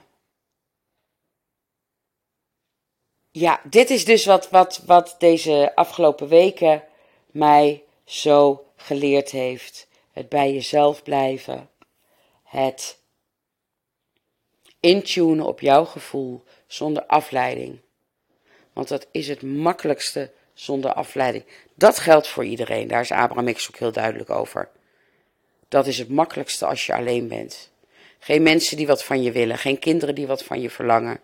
ja, 3.30 3.60
dit 3.64 3.90
is 3.90 4.04
dus 4.04 4.24
wat, 4.24 4.50
wat, 4.50 4.82
wat 4.86 5.14
deze 5.18 5.72
afgelopen 5.74 6.28
weken 6.28 6.84
mij 7.26 7.84
zo 8.04 8.66
geleerd 8.76 9.30
heeft. 9.30 9.88
Het 10.12 10.28
bij 10.28 10.52
jezelf 10.52 11.02
blijven. 11.02 11.70
Het 12.42 12.98
intunen 14.80 15.46
op 15.46 15.60
jouw 15.60 15.84
gevoel 15.84 16.42
zonder 16.66 17.06
afleiding. 17.06 17.80
Want 18.72 18.88
dat 18.88 19.06
is 19.10 19.28
het 19.28 19.42
makkelijkste 19.42 20.32
zonder 20.56 20.92
afleiding. 20.92 21.44
Dat 21.74 21.98
geldt 21.98 22.28
voor 22.28 22.44
iedereen. 22.44 22.88
Daar 22.88 23.00
is 23.00 23.10
Abraham 23.10 23.52
X 23.52 23.68
ook 23.68 23.76
heel 23.76 23.92
duidelijk 23.92 24.30
over. 24.30 24.68
Dat 25.68 25.86
is 25.86 25.98
het 25.98 26.08
makkelijkste 26.08 26.66
als 26.66 26.86
je 26.86 26.94
alleen 26.94 27.28
bent. 27.28 27.70
Geen 28.18 28.42
mensen 28.42 28.76
die 28.76 28.86
wat 28.86 29.04
van 29.04 29.22
je 29.22 29.32
willen, 29.32 29.58
geen 29.58 29.78
kinderen 29.78 30.14
die 30.14 30.26
wat 30.26 30.44
van 30.44 30.60
je 30.60 30.70
verlangen. 30.70 31.20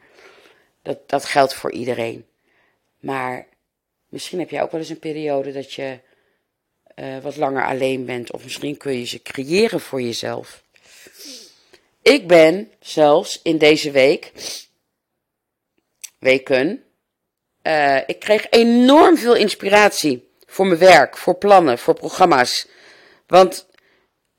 Dat, 0.83 1.09
dat 1.09 1.25
geldt 1.25 1.55
voor 1.55 1.73
iedereen. 1.73 2.27
Maar 3.01 3.47
misschien 4.09 4.39
heb 4.39 4.51
jij 4.51 4.63
ook 4.63 4.71
wel 4.71 4.81
eens 4.81 4.89
een 4.89 4.99
periode 4.99 5.53
dat 5.53 5.73
je 5.73 5.99
uh, 6.97 7.19
wat 7.19 7.37
langer 7.37 7.65
alleen 7.65 8.05
bent. 8.05 8.33
Of 8.33 8.43
misschien 8.43 8.77
kun 8.77 8.99
je 8.99 9.07
ze 9.07 9.23
creëren 9.23 9.81
voor 9.81 10.03
jezelf. 10.03 10.63
Ik 12.03 12.27
ben 12.29 12.71
zelfs 12.81 13.41
in 13.43 13.59
deze 13.59 13.91
week, 13.91 14.33
weken, 16.19 16.85
uh, 17.63 17.97
ik 18.07 18.19
kreeg 18.19 18.47
enorm 18.51 19.17
veel 19.17 19.35
inspiratie 19.35 20.29
voor 20.47 20.67
mijn 20.67 20.79
werk, 20.79 21.17
voor 21.17 21.35
plannen, 21.35 21.79
voor 21.79 21.95
programma's. 21.95 22.67
Want 23.27 23.67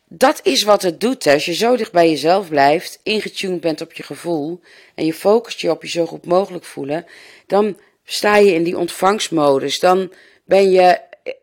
dat 0.08 0.40
is 0.44 0.64
wat 0.64 0.82
het 0.82 1.02
doet. 1.02 1.28
Als 1.28 1.46
je 1.46 1.54
zo 1.54 1.76
dicht 1.76 1.92
bij 1.92 2.10
jezelf 2.10 2.50
blijft, 2.50 3.00
ingetuned 3.04 3.62
bent 3.62 3.82
op 3.82 3.94
je 3.94 4.04
gevoel 4.04 4.60
en 4.96 5.06
je 5.06 5.14
focust 5.14 5.60
je 5.60 5.72
op 5.72 5.82
je 5.82 5.90
zo 5.90 6.06
goed 6.06 6.26
mogelijk 6.26 6.66
voelen, 6.66 7.06
dan 7.48 7.78
sta 8.04 8.36
je 8.36 8.54
in 8.54 8.64
die 8.64 8.78
ontvangstmodus. 8.78 9.80
Dan 9.80 10.14
ben 10.46 10.72
je 10.72 10.82
eh, 10.82 11.34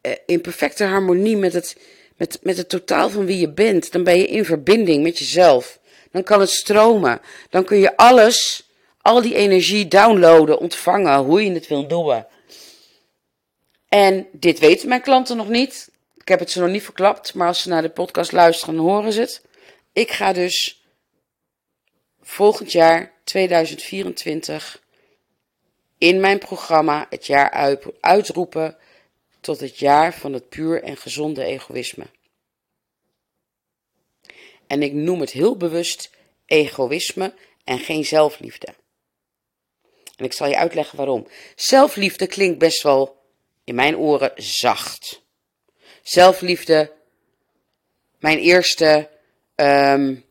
eh, 0.00 0.12
in 0.26 0.40
perfecte 0.40 0.84
harmonie 0.84 1.36
met 1.36 1.52
het, 1.52 1.76
met, 2.16 2.38
met 2.42 2.56
het 2.56 2.68
totaal 2.68 3.10
van 3.10 3.26
wie 3.26 3.38
je 3.38 3.52
bent. 3.52 3.92
Dan 3.92 4.04
ben 4.04 4.18
je 4.18 4.26
in 4.26 4.44
verbinding 4.44 5.02
met 5.02 5.18
jezelf. 5.18 5.78
Dan 6.12 6.22
kan 6.22 6.40
het 6.40 6.50
stromen. 6.50 7.20
Dan 7.50 7.64
kun 7.64 7.78
je 7.78 7.96
alles 7.96 8.68
al 9.02 9.22
die 9.22 9.34
energie 9.34 9.88
downloaden, 9.88 10.58
ontvangen, 10.58 11.18
hoe 11.18 11.44
je 11.44 11.52
het 11.52 11.66
wil 11.66 11.88
doen. 11.88 12.24
En 13.88 14.26
dit 14.32 14.58
weten 14.58 14.88
mijn 14.88 15.02
klanten 15.02 15.36
nog 15.36 15.48
niet. 15.48 15.90
Ik 16.16 16.28
heb 16.28 16.38
het 16.38 16.50
ze 16.50 16.60
nog 16.60 16.70
niet 16.70 16.82
verklapt, 16.82 17.34
maar 17.34 17.46
als 17.46 17.62
ze 17.62 17.68
naar 17.68 17.82
de 17.82 17.90
podcast 17.90 18.32
luisteren, 18.32 18.76
dan 18.76 18.84
horen 18.84 19.12
ze 19.12 19.20
het. 19.20 19.44
Ik 19.92 20.10
ga 20.10 20.32
dus 20.32 20.84
volgend 22.20 22.72
jaar, 22.72 23.12
2024, 23.24 24.82
in 25.98 26.20
mijn 26.20 26.38
programma 26.38 27.06
het 27.10 27.26
jaar 27.26 27.76
uitroepen 28.00 28.76
tot 29.40 29.60
het 29.60 29.78
jaar 29.78 30.14
van 30.14 30.32
het 30.32 30.48
puur 30.48 30.82
en 30.82 30.96
gezonde 30.96 31.44
egoïsme. 31.44 32.06
En 34.66 34.82
ik 34.82 34.92
noem 34.92 35.20
het 35.20 35.30
heel 35.30 35.56
bewust 35.56 36.10
egoïsme 36.46 37.34
en 37.64 37.78
geen 37.78 38.04
zelfliefde. 38.04 38.74
En 40.20 40.26
ik 40.26 40.32
zal 40.32 40.48
je 40.48 40.56
uitleggen 40.56 40.96
waarom. 40.96 41.26
Zelfliefde 41.54 42.26
klinkt 42.26 42.58
best 42.58 42.82
wel 42.82 43.16
in 43.64 43.74
mijn 43.74 43.96
oren 43.96 44.32
zacht. 44.36 45.22
Zelfliefde, 46.02 46.92
mijn 48.18 48.38
eerste 48.38 49.08
um, 49.56 50.24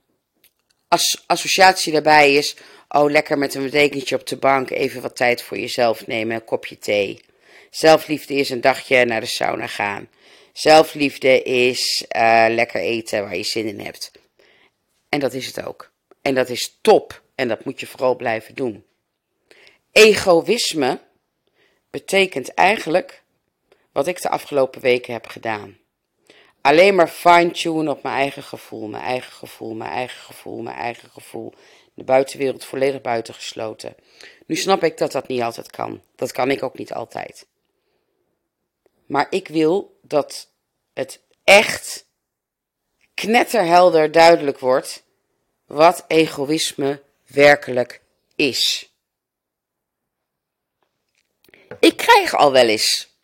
as 0.88 1.24
associatie 1.28 1.94
daarbij 1.94 2.34
is. 2.34 2.56
Oh, 2.90 3.12
lekker 3.12 3.38
met 3.38 3.54
een 3.54 3.70
dekentje 3.70 4.16
op 4.16 4.28
de 4.28 4.38
bank, 4.38 4.70
even 4.70 5.02
wat 5.02 5.16
tijd 5.16 5.42
voor 5.42 5.58
jezelf 5.58 6.08
nemen, 6.08 6.36
een 6.36 6.46
kopje 6.46 6.78
thee. 6.78 7.22
Zelfliefde 7.70 8.34
is 8.34 8.50
een 8.50 8.62
dagje 8.62 9.06
naar 9.06 9.22
de 9.22 9.28
sauna 9.28 9.68
gaan. 9.68 10.10
Zelfliefde 10.54 11.42
is 11.42 12.06
uh, 12.16 12.46
lekker 12.50 12.82
eten 12.82 13.24
waar 13.24 13.38
je 13.38 13.44
zin 13.44 13.68
in 13.68 13.80
hebt. 13.80 14.12
En 15.10 15.20
dat 15.20 15.34
is 15.34 15.46
het 15.46 15.66
ook. 15.66 15.92
En 16.22 16.36
dat 16.36 16.50
is 16.50 16.78
top. 16.82 17.22
En 17.36 17.48
dat 17.48 17.66
moet 17.66 17.80
je 17.80 17.88
vooral 17.88 18.16
blijven 18.16 18.56
doen. 18.56 18.84
Egoïsme 19.92 21.00
betekent 21.90 22.54
eigenlijk 22.54 23.24
wat 23.92 24.08
ik 24.08 24.22
de 24.22 24.30
afgelopen 24.30 24.82
weken 24.82 25.14
heb 25.14 25.28
gedaan. 25.28 25.78
Alleen 26.62 26.96
maar 26.96 27.08
fine-tune 27.08 27.92
op 27.92 28.04
mijn 28.04 28.16
eigen 28.16 28.44
gevoel, 28.44 28.88
mijn 28.88 29.04
eigen 29.04 29.32
gevoel, 29.32 29.74
mijn 29.74 29.92
eigen 29.92 30.20
gevoel, 30.20 30.62
mijn 30.62 30.78
eigen 30.78 31.10
gevoel. 31.10 31.54
De 31.94 32.04
buitenwereld 32.04 32.66
volledig 32.66 33.02
buitengesloten. 33.02 33.96
Nu 34.46 34.56
snap 34.56 34.84
ik 34.84 34.98
dat 34.98 35.12
dat 35.12 35.28
niet 35.28 35.42
altijd 35.42 35.72
kan. 35.72 36.02
Dat 36.16 36.32
kan 36.32 36.52
ik 36.52 36.64
ook 36.64 36.78
niet 36.78 36.94
altijd. 36.94 37.48
Maar 39.06 39.28
ik 39.30 39.48
wil 39.48 39.98
dat 40.02 40.50
het 40.94 41.22
echt 41.44 42.06
knetterhelder 43.14 44.12
duidelijk 44.12 44.60
wordt 44.60 45.04
wat 45.66 46.06
egoïsme 46.08 47.02
werkelijk 47.26 48.02
is. 48.36 48.89
Ik 51.80 51.98
krijg 51.98 52.36
al 52.36 52.52
wel 52.52 52.68
eens 52.68 53.18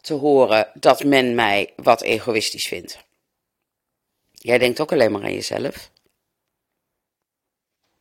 te 0.00 0.14
horen 0.14 0.70
dat 0.74 1.04
men 1.04 1.34
mij 1.34 1.72
wat 1.76 2.02
egoïstisch 2.02 2.68
vindt. 2.68 3.04
Jij 4.30 4.58
denkt 4.58 4.80
ook 4.80 4.92
alleen 4.92 5.12
maar 5.12 5.22
aan 5.22 5.32
jezelf. 5.32 5.90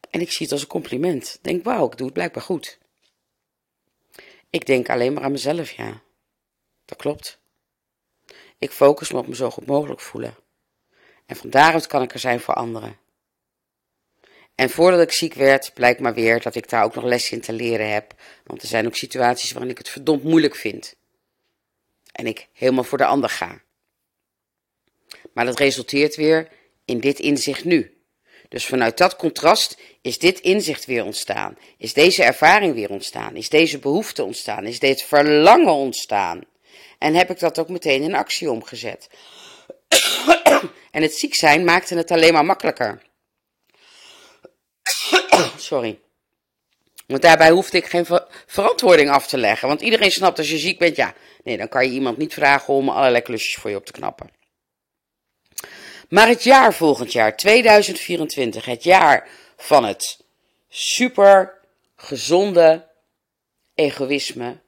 En 0.09 0.21
ik 0.21 0.31
zie 0.31 0.43
het 0.43 0.51
als 0.51 0.61
een 0.61 0.67
compliment. 0.67 1.39
Denk, 1.41 1.63
wauw, 1.63 1.85
ik 1.85 1.97
doe 1.97 2.05
het 2.05 2.13
blijkbaar 2.13 2.43
goed. 2.43 2.79
Ik 4.49 4.65
denk 4.65 4.89
alleen 4.89 5.13
maar 5.13 5.23
aan 5.23 5.31
mezelf, 5.31 5.71
ja. 5.71 6.01
Dat 6.85 6.97
klopt. 6.97 7.39
Ik 8.57 8.71
focus 8.71 9.11
me 9.11 9.17
op 9.17 9.27
me 9.27 9.35
zo 9.35 9.49
goed 9.49 9.65
mogelijk 9.65 9.99
voelen. 9.99 10.35
En 11.25 11.35
van 11.35 11.49
daaruit 11.49 11.87
kan 11.87 12.01
ik 12.01 12.13
er 12.13 12.19
zijn 12.19 12.39
voor 12.39 12.53
anderen. 12.53 12.99
En 14.55 14.69
voordat 14.69 15.01
ik 15.01 15.11
ziek 15.11 15.33
werd, 15.33 15.73
blijkt 15.73 15.99
maar 15.99 16.13
weer 16.13 16.41
dat 16.41 16.55
ik 16.55 16.69
daar 16.69 16.83
ook 16.83 16.95
nog 16.95 17.03
les 17.03 17.31
in 17.31 17.41
te 17.41 17.53
leren 17.53 17.91
heb. 17.91 18.13
Want 18.43 18.61
er 18.61 18.67
zijn 18.67 18.85
ook 18.85 18.95
situaties 18.95 19.51
waarin 19.51 19.71
ik 19.71 19.77
het 19.77 19.89
verdomd 19.89 20.23
moeilijk 20.23 20.55
vind. 20.55 20.95
En 22.11 22.27
ik 22.27 22.47
helemaal 22.53 22.83
voor 22.83 22.97
de 22.97 23.05
ander 23.05 23.29
ga. 23.29 23.61
Maar 25.33 25.45
dat 25.45 25.59
resulteert 25.59 26.15
weer 26.15 26.47
in 26.85 26.99
dit 26.99 27.19
inzicht 27.19 27.63
nu. 27.63 28.01
Dus 28.49 28.65
vanuit 28.65 28.97
dat 28.97 29.15
contrast 29.15 29.77
is 30.01 30.19
dit 30.19 30.39
inzicht 30.39 30.85
weer 30.85 31.03
ontstaan. 31.03 31.57
Is 31.77 31.93
deze 31.93 32.23
ervaring 32.23 32.73
weer 32.73 32.89
ontstaan. 32.89 33.35
Is 33.35 33.49
deze 33.49 33.79
behoefte 33.79 34.23
ontstaan. 34.23 34.65
Is 34.65 34.79
dit 34.79 35.03
verlangen 35.03 35.73
ontstaan. 35.73 36.41
En 36.97 37.13
heb 37.13 37.29
ik 37.29 37.39
dat 37.39 37.59
ook 37.59 37.69
meteen 37.69 38.01
in 38.01 38.15
actie 38.15 38.51
omgezet. 38.51 39.09
en 40.91 41.01
het 41.01 41.13
ziek 41.13 41.35
zijn 41.35 41.63
maakte 41.63 41.95
het 41.95 42.11
alleen 42.11 42.33
maar 42.33 42.45
makkelijker. 42.45 43.01
Sorry. 45.57 45.99
Want 47.07 47.21
daarbij 47.21 47.49
hoefde 47.51 47.77
ik 47.77 47.85
geen 47.85 48.05
verantwoording 48.45 49.09
af 49.09 49.27
te 49.27 49.37
leggen. 49.37 49.67
Want 49.67 49.81
iedereen 49.81 50.11
snapt 50.11 50.37
als 50.37 50.49
je 50.49 50.57
ziek 50.57 50.79
bent, 50.79 50.95
ja, 50.95 51.13
nee, 51.43 51.57
dan 51.57 51.67
kan 51.67 51.85
je 51.85 51.91
iemand 51.91 52.17
niet 52.17 52.33
vragen 52.33 52.73
om 52.73 52.89
allerlei 52.89 53.23
klusjes 53.23 53.55
voor 53.55 53.69
je 53.69 53.75
op 53.75 53.85
te 53.85 53.91
knappen. 53.91 54.29
Maar 56.09 56.27
het 56.27 56.43
jaar 56.43 56.73
volgend 56.73 57.11
jaar, 57.11 57.37
2024, 57.37 58.65
het 58.65 58.83
jaar 58.83 59.29
van 59.57 59.83
het 59.83 60.19
super 60.69 61.59
gezonde 61.95 62.87
egoïsme, 63.75 64.59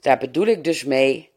daar 0.00 0.18
bedoel 0.18 0.46
ik 0.46 0.64
dus 0.64 0.84
mee 0.84 1.30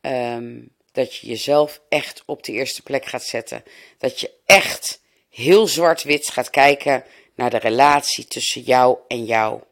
um, 0.00 0.74
dat 0.92 1.16
je 1.16 1.26
jezelf 1.26 1.80
echt 1.88 2.22
op 2.26 2.42
de 2.42 2.52
eerste 2.52 2.82
plek 2.82 3.06
gaat 3.06 3.24
zetten. 3.24 3.64
Dat 3.98 4.20
je 4.20 4.30
echt 4.46 4.99
heel 5.30 5.66
zwart-wit 5.66 6.28
gaat 6.28 6.50
kijken 6.50 7.04
naar 7.34 7.50
de 7.50 7.58
relatie 7.58 8.24
tussen 8.24 8.62
jou 8.62 8.98
en 9.08 9.24
jou. 9.24 9.62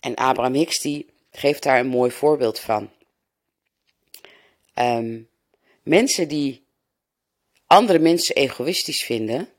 En 0.00 0.14
Abraham 0.14 0.54
Hicks 0.54 0.80
die 0.80 1.06
geeft 1.30 1.62
daar 1.62 1.78
een 1.78 1.86
mooi 1.86 2.10
voorbeeld 2.10 2.58
van. 2.58 2.90
Um, 4.74 5.28
mensen 5.82 6.28
die 6.28 6.66
andere 7.66 7.98
mensen 7.98 8.34
egoïstisch 8.34 9.04
vinden, 9.04 9.52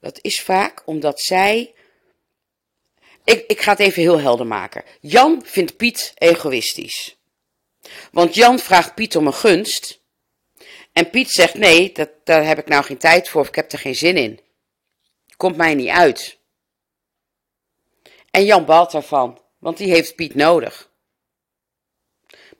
dat 0.00 0.18
is 0.22 0.40
vaak 0.40 0.82
omdat 0.84 1.20
zij. 1.20 1.74
Ik, 3.24 3.46
ik 3.46 3.60
ga 3.60 3.70
het 3.70 3.80
even 3.80 4.02
heel 4.02 4.20
helder 4.20 4.46
maken. 4.46 4.84
Jan 5.00 5.42
vindt 5.44 5.76
Piet 5.76 6.12
egoïstisch. 6.14 7.16
Want 8.10 8.34
Jan 8.34 8.58
vraagt 8.58 8.94
Piet 8.94 9.16
om 9.16 9.26
een 9.26 9.34
gunst. 9.34 10.01
En 10.92 11.10
Piet 11.10 11.30
zegt: 11.30 11.54
Nee, 11.54 11.92
dat, 11.92 12.10
daar 12.24 12.44
heb 12.44 12.58
ik 12.58 12.66
nou 12.66 12.84
geen 12.84 12.98
tijd 12.98 13.28
voor 13.28 13.40
of 13.40 13.48
ik 13.48 13.54
heb 13.54 13.72
er 13.72 13.78
geen 13.78 13.94
zin 13.94 14.16
in. 14.16 14.40
Komt 15.36 15.56
mij 15.56 15.74
niet 15.74 15.88
uit. 15.88 16.38
En 18.30 18.44
Jan 18.44 18.64
balt 18.64 18.90
daarvan, 18.90 19.42
want 19.58 19.76
die 19.76 19.90
heeft 19.90 20.14
Piet 20.14 20.34
nodig. 20.34 20.90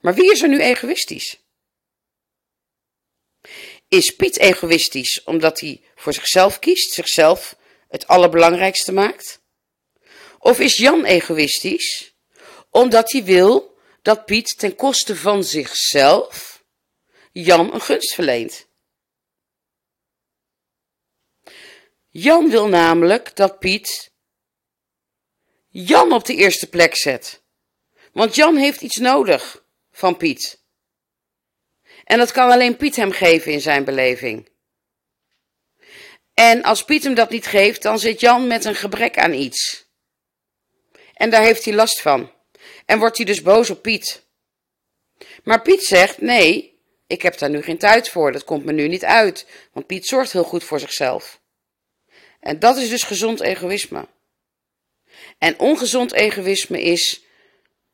Maar 0.01 0.15
wie 0.15 0.33
is 0.33 0.43
er 0.43 0.49
nu 0.49 0.61
egoïstisch? 0.61 1.41
Is 3.89 4.11
Piet 4.17 4.39
egoïstisch 4.39 5.25
omdat 5.25 5.61
hij 5.61 5.83
voor 5.95 6.13
zichzelf 6.13 6.59
kiest, 6.59 6.93
zichzelf 6.93 7.57
het 7.89 8.07
allerbelangrijkste 8.07 8.93
maakt? 8.93 9.41
Of 10.39 10.61
is 10.61 10.77
Jan 10.77 11.05
egoïstisch 11.05 12.15
omdat 12.71 13.13
hij 13.13 13.25
wil 13.25 13.77
dat 14.03 14.25
Piet 14.25 14.59
ten 14.59 14.77
koste 14.77 15.17
van 15.17 15.45
zichzelf 15.45 16.52
Jan 17.33 17.75
een 17.75 17.81
gunst 17.81 18.15
verleent? 18.15 18.67
Jan 22.09 22.51
wil 22.51 22.69
namelijk 22.69 23.37
dat 23.37 23.59
Piet 23.59 24.13
Jan 25.69 26.13
op 26.13 26.25
de 26.25 26.35
eerste 26.35 26.69
plek 26.69 26.97
zet. 26.97 27.43
Want 28.13 28.35
Jan 28.35 28.57
heeft 28.57 28.81
iets 28.81 28.97
nodig 28.97 29.65
van 29.91 30.17
Piet. 30.17 30.63
En 32.05 32.19
dat 32.19 32.33
kan 32.33 32.51
alleen 32.51 32.77
Piet 32.77 32.97
hem 32.97 33.13
geven 33.13 33.53
in 33.53 33.61
zijn 33.61 33.85
beleving. 33.85 34.51
En 36.35 36.63
als 36.63 36.85
Piet 36.85 37.05
hem 37.05 37.15
dat 37.15 37.31
niet 37.31 37.47
geeft, 37.47 37.83
dan 37.83 37.99
zit 37.99 38.21
Jan 38.21 38.47
met 38.47 38.65
een 38.65 38.75
gebrek 38.75 39.19
aan 39.19 39.33
iets. 39.33 39.91
En 41.15 41.31
daar 41.31 41.43
heeft 41.43 41.65
hij 41.65 41.75
last 41.75 42.01
van. 42.01 42.33
En 42.87 42.99
wordt 42.99 43.17
hij 43.17 43.27
dus 43.27 43.43
boos 43.43 43.71
op 43.71 43.83
Piet. 43.83 44.27
Maar 45.45 45.63
Piet 45.63 45.85
zegt: 45.85 46.21
Nee, 46.21 46.72
ik 47.13 47.23
heb 47.23 47.39
daar 47.39 47.51
nu 47.51 47.63
geen 47.63 47.79
tijd 47.79 48.09
voor. 48.09 48.33
Dat 48.33 48.45
komt 48.45 48.65
me 48.65 48.73
nu 48.73 48.89
niet 48.89 49.05
uit. 49.05 49.47
Want 49.73 49.87
Piet 49.87 50.07
zorgt 50.07 50.33
heel 50.33 50.45
goed 50.45 50.65
voor 50.65 50.81
zichzelf. 50.81 51.41
En 52.41 52.59
dat 52.59 52.77
is 52.77 52.89
dus 52.89 53.03
gezond 53.03 53.41
egoïsme. 53.41 54.09
En 55.39 55.59
ongezond 55.59 56.13
egoïsme 56.13 56.83
is 56.83 57.23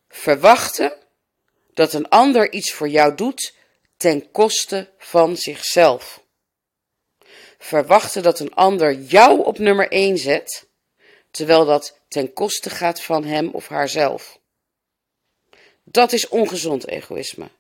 verwachten 0.09 0.93
dat 1.75 1.93
een 1.93 2.09
ander 2.09 2.53
iets 2.53 2.73
voor 2.73 2.89
jou 2.89 3.15
doet 3.15 3.55
ten 3.97 4.31
koste 4.31 4.91
van 4.99 5.37
zichzelf. 5.37 6.23
Verwachten 7.59 8.23
dat 8.23 8.41
een 8.41 8.55
ander 8.55 8.95
jou 8.95 9.45
op 9.45 9.59
nummer 9.59 9.89
1 9.89 10.19
zet, 10.19 10.67
terwijl 11.31 11.65
dat 11.65 11.99
ten 12.09 12.33
koste 12.33 12.71
gaat 12.71 13.03
van 13.03 13.25
hem 13.25 13.49
of 13.49 13.69
haarzelf. 13.69 14.39
Dat 15.85 16.13
is 16.13 16.29
ongezond 16.29 16.87
egoïsme. 16.87 17.51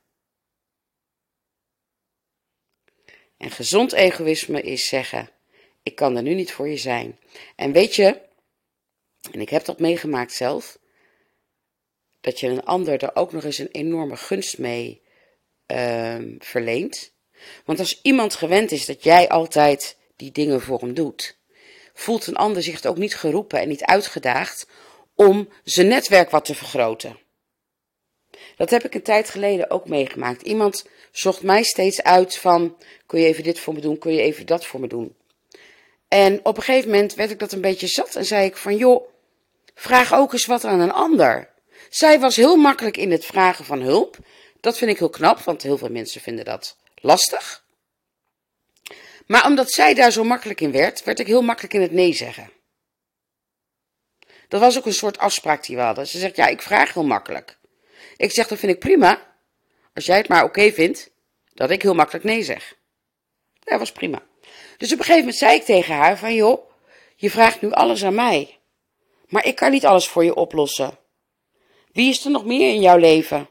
En 3.38 3.50
gezond 3.50 3.92
egoïsme 3.92 4.62
is 4.62 4.86
zeggen: 4.86 5.30
ik 5.82 5.94
kan 5.94 6.16
er 6.16 6.22
nu 6.22 6.34
niet 6.34 6.52
voor 6.52 6.68
je 6.68 6.76
zijn. 6.76 7.18
En 7.56 7.72
weet 7.72 7.94
je, 7.94 8.20
en 9.30 9.40
ik 9.40 9.48
heb 9.48 9.64
dat 9.64 9.78
meegemaakt 9.78 10.32
zelf, 10.32 10.78
dat 12.20 12.40
je 12.40 12.48
een 12.48 12.64
ander 12.64 13.02
er 13.02 13.16
ook 13.16 13.32
nog 13.32 13.44
eens 13.44 13.58
een 13.58 13.70
enorme 13.70 14.16
gunst 14.16 14.58
mee 14.58 15.02
uh, 15.72 16.16
verleent. 16.38 17.12
Want 17.64 17.78
als 17.78 18.00
iemand 18.02 18.34
gewend 18.34 18.70
is 18.70 18.86
dat 18.86 19.02
jij 19.02 19.28
altijd 19.28 19.96
die 20.16 20.32
dingen 20.32 20.60
voor 20.60 20.80
hem 20.80 20.94
doet, 20.94 21.38
voelt 21.94 22.26
een 22.26 22.36
ander 22.36 22.62
zich 22.62 22.84
ook 22.84 22.96
niet 22.96 23.16
geroepen 23.16 23.60
en 23.60 23.68
niet 23.68 23.84
uitgedaagd 23.84 24.66
om 25.14 25.48
zijn 25.64 25.88
netwerk 25.88 26.30
wat 26.30 26.44
te 26.44 26.54
vergroten. 26.54 27.18
Dat 28.58 28.70
heb 28.70 28.84
ik 28.84 28.94
een 28.94 29.02
tijd 29.02 29.30
geleden 29.30 29.70
ook 29.70 29.88
meegemaakt. 29.88 30.42
Iemand 30.42 30.86
zocht 31.10 31.42
mij 31.42 31.62
steeds 31.62 32.02
uit 32.02 32.36
van, 32.36 32.76
kun 33.06 33.20
je 33.20 33.26
even 33.26 33.42
dit 33.42 33.60
voor 33.60 33.74
me 33.74 33.80
doen, 33.80 33.98
kun 33.98 34.12
je 34.12 34.20
even 34.20 34.46
dat 34.46 34.66
voor 34.66 34.80
me 34.80 34.86
doen. 34.86 35.16
En 36.08 36.44
op 36.44 36.56
een 36.56 36.62
gegeven 36.62 36.90
moment 36.90 37.14
werd 37.14 37.30
ik 37.30 37.38
dat 37.38 37.52
een 37.52 37.60
beetje 37.60 37.86
zat 37.86 38.14
en 38.14 38.24
zei 38.24 38.46
ik 38.46 38.56
van, 38.56 38.76
joh, 38.76 39.08
vraag 39.74 40.14
ook 40.14 40.32
eens 40.32 40.46
wat 40.46 40.64
aan 40.64 40.80
een 40.80 40.92
ander. 40.92 41.48
Zij 41.88 42.20
was 42.20 42.36
heel 42.36 42.56
makkelijk 42.56 42.96
in 42.96 43.10
het 43.10 43.24
vragen 43.24 43.64
van 43.64 43.80
hulp. 43.80 44.16
Dat 44.60 44.78
vind 44.78 44.90
ik 44.90 44.98
heel 44.98 45.10
knap, 45.10 45.38
want 45.38 45.62
heel 45.62 45.78
veel 45.78 45.90
mensen 45.90 46.20
vinden 46.20 46.44
dat 46.44 46.76
lastig. 46.94 47.64
Maar 49.26 49.46
omdat 49.46 49.72
zij 49.72 49.94
daar 49.94 50.12
zo 50.12 50.24
makkelijk 50.24 50.60
in 50.60 50.72
werd, 50.72 51.04
werd 51.04 51.18
ik 51.18 51.26
heel 51.26 51.42
makkelijk 51.42 51.74
in 51.74 51.82
het 51.82 51.92
nee 51.92 52.12
zeggen. 52.12 52.50
Dat 54.48 54.60
was 54.60 54.78
ook 54.78 54.86
een 54.86 54.92
soort 54.92 55.18
afspraak 55.18 55.66
die 55.66 55.76
we 55.76 55.82
hadden. 55.82 56.06
Ze 56.06 56.18
zegt, 56.18 56.36
ja, 56.36 56.46
ik 56.46 56.62
vraag 56.62 56.94
heel 56.94 57.04
makkelijk. 57.04 57.57
Ik 58.18 58.32
zeg, 58.32 58.48
dat 58.48 58.58
vind 58.58 58.72
ik 58.72 58.78
prima. 58.78 59.36
Als 59.94 60.06
jij 60.06 60.16
het 60.16 60.28
maar 60.28 60.44
oké 60.44 60.72
vindt, 60.72 61.10
dat 61.54 61.70
ik 61.70 61.82
heel 61.82 61.94
makkelijk 61.94 62.24
nee 62.24 62.42
zeg. 62.42 62.76
Dat 63.60 63.78
was 63.78 63.92
prima. 63.92 64.22
Dus 64.76 64.92
op 64.92 64.98
een 64.98 65.04
gegeven 65.04 65.18
moment 65.18 65.36
zei 65.36 65.54
ik 65.54 65.64
tegen 65.64 65.94
haar 65.94 66.18
van, 66.18 66.34
joh, 66.34 66.70
je 67.16 67.30
vraagt 67.30 67.60
nu 67.60 67.70
alles 67.70 68.04
aan 68.04 68.14
mij. 68.14 68.58
Maar 69.28 69.46
ik 69.46 69.56
kan 69.56 69.70
niet 69.70 69.86
alles 69.86 70.08
voor 70.08 70.24
je 70.24 70.34
oplossen. 70.34 70.98
Wie 71.92 72.10
is 72.10 72.24
er 72.24 72.30
nog 72.30 72.44
meer 72.44 72.68
in 72.74 72.80
jouw 72.80 72.96
leven 72.96 73.48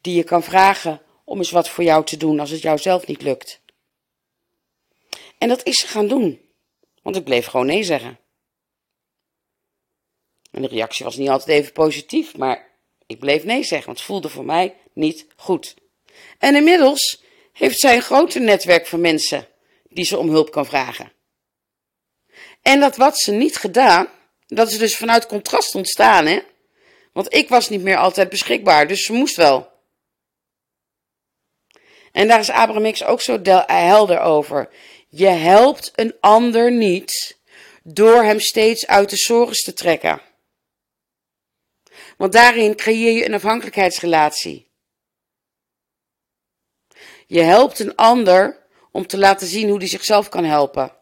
die 0.00 0.16
je 0.16 0.24
kan 0.24 0.42
vragen 0.42 1.02
om 1.24 1.38
eens 1.38 1.50
wat 1.50 1.68
voor 1.68 1.84
jou 1.84 2.04
te 2.04 2.16
doen 2.16 2.40
als 2.40 2.50
het 2.50 2.62
jou 2.62 2.78
zelf 2.78 3.06
niet 3.06 3.22
lukt? 3.22 3.60
En 5.38 5.48
dat 5.48 5.66
is 5.66 5.80
ze 5.80 5.86
gaan 5.86 6.08
doen. 6.08 6.40
Want 7.02 7.16
ik 7.16 7.24
bleef 7.24 7.46
gewoon 7.46 7.66
nee 7.66 7.82
zeggen. 7.82 8.18
En 10.50 10.62
de 10.62 10.68
reactie 10.68 11.04
was 11.04 11.16
niet 11.16 11.28
altijd 11.28 11.48
even 11.48 11.72
positief, 11.72 12.36
maar 12.36 12.67
ik 13.08 13.18
bleef 13.18 13.44
nee 13.44 13.64
zeggen, 13.64 13.86
want 13.86 13.98
het 13.98 14.06
voelde 14.06 14.28
voor 14.28 14.44
mij 14.44 14.76
niet 14.92 15.26
goed. 15.36 15.74
En 16.38 16.54
inmiddels 16.54 17.22
heeft 17.52 17.78
zij 17.78 17.96
een 17.96 18.02
groter 18.02 18.40
netwerk 18.40 18.86
van 18.86 19.00
mensen 19.00 19.48
die 19.88 20.04
ze 20.04 20.18
om 20.18 20.28
hulp 20.28 20.50
kan 20.50 20.66
vragen. 20.66 21.12
En 22.62 22.80
dat 22.80 22.96
wat 22.96 23.18
ze 23.20 23.32
niet 23.32 23.56
gedaan, 23.56 24.08
dat 24.46 24.70
is 24.70 24.78
dus 24.78 24.96
vanuit 24.96 25.26
contrast 25.26 25.74
ontstaan, 25.74 26.26
hè? 26.26 26.40
Want 27.12 27.34
ik 27.34 27.48
was 27.48 27.68
niet 27.68 27.82
meer 27.82 27.96
altijd 27.96 28.28
beschikbaar, 28.28 28.86
dus 28.88 29.02
ze 29.02 29.12
moest 29.12 29.36
wel. 29.36 29.70
En 32.12 32.28
daar 32.28 32.40
is 32.40 32.50
Abraham 32.50 32.92
X 32.92 33.04
ook 33.04 33.20
zo 33.20 33.40
helder 33.66 34.20
over. 34.20 34.68
Je 35.08 35.26
helpt 35.26 35.92
een 35.94 36.14
ander 36.20 36.72
niet 36.72 37.38
door 37.82 38.22
hem 38.22 38.40
steeds 38.40 38.86
uit 38.86 39.10
de 39.10 39.16
zorgen 39.16 39.56
te 39.56 39.72
trekken. 39.72 40.20
Want 42.18 42.32
daarin 42.32 42.76
creëer 42.76 43.12
je 43.12 43.24
een 43.24 43.34
afhankelijkheidsrelatie. 43.34 44.70
Je 47.26 47.40
helpt 47.40 47.78
een 47.78 47.94
ander 47.96 48.66
om 48.92 49.06
te 49.06 49.18
laten 49.18 49.46
zien 49.46 49.68
hoe 49.68 49.78
hij 49.78 49.86
zichzelf 49.86 50.28
kan 50.28 50.44
helpen. 50.44 50.96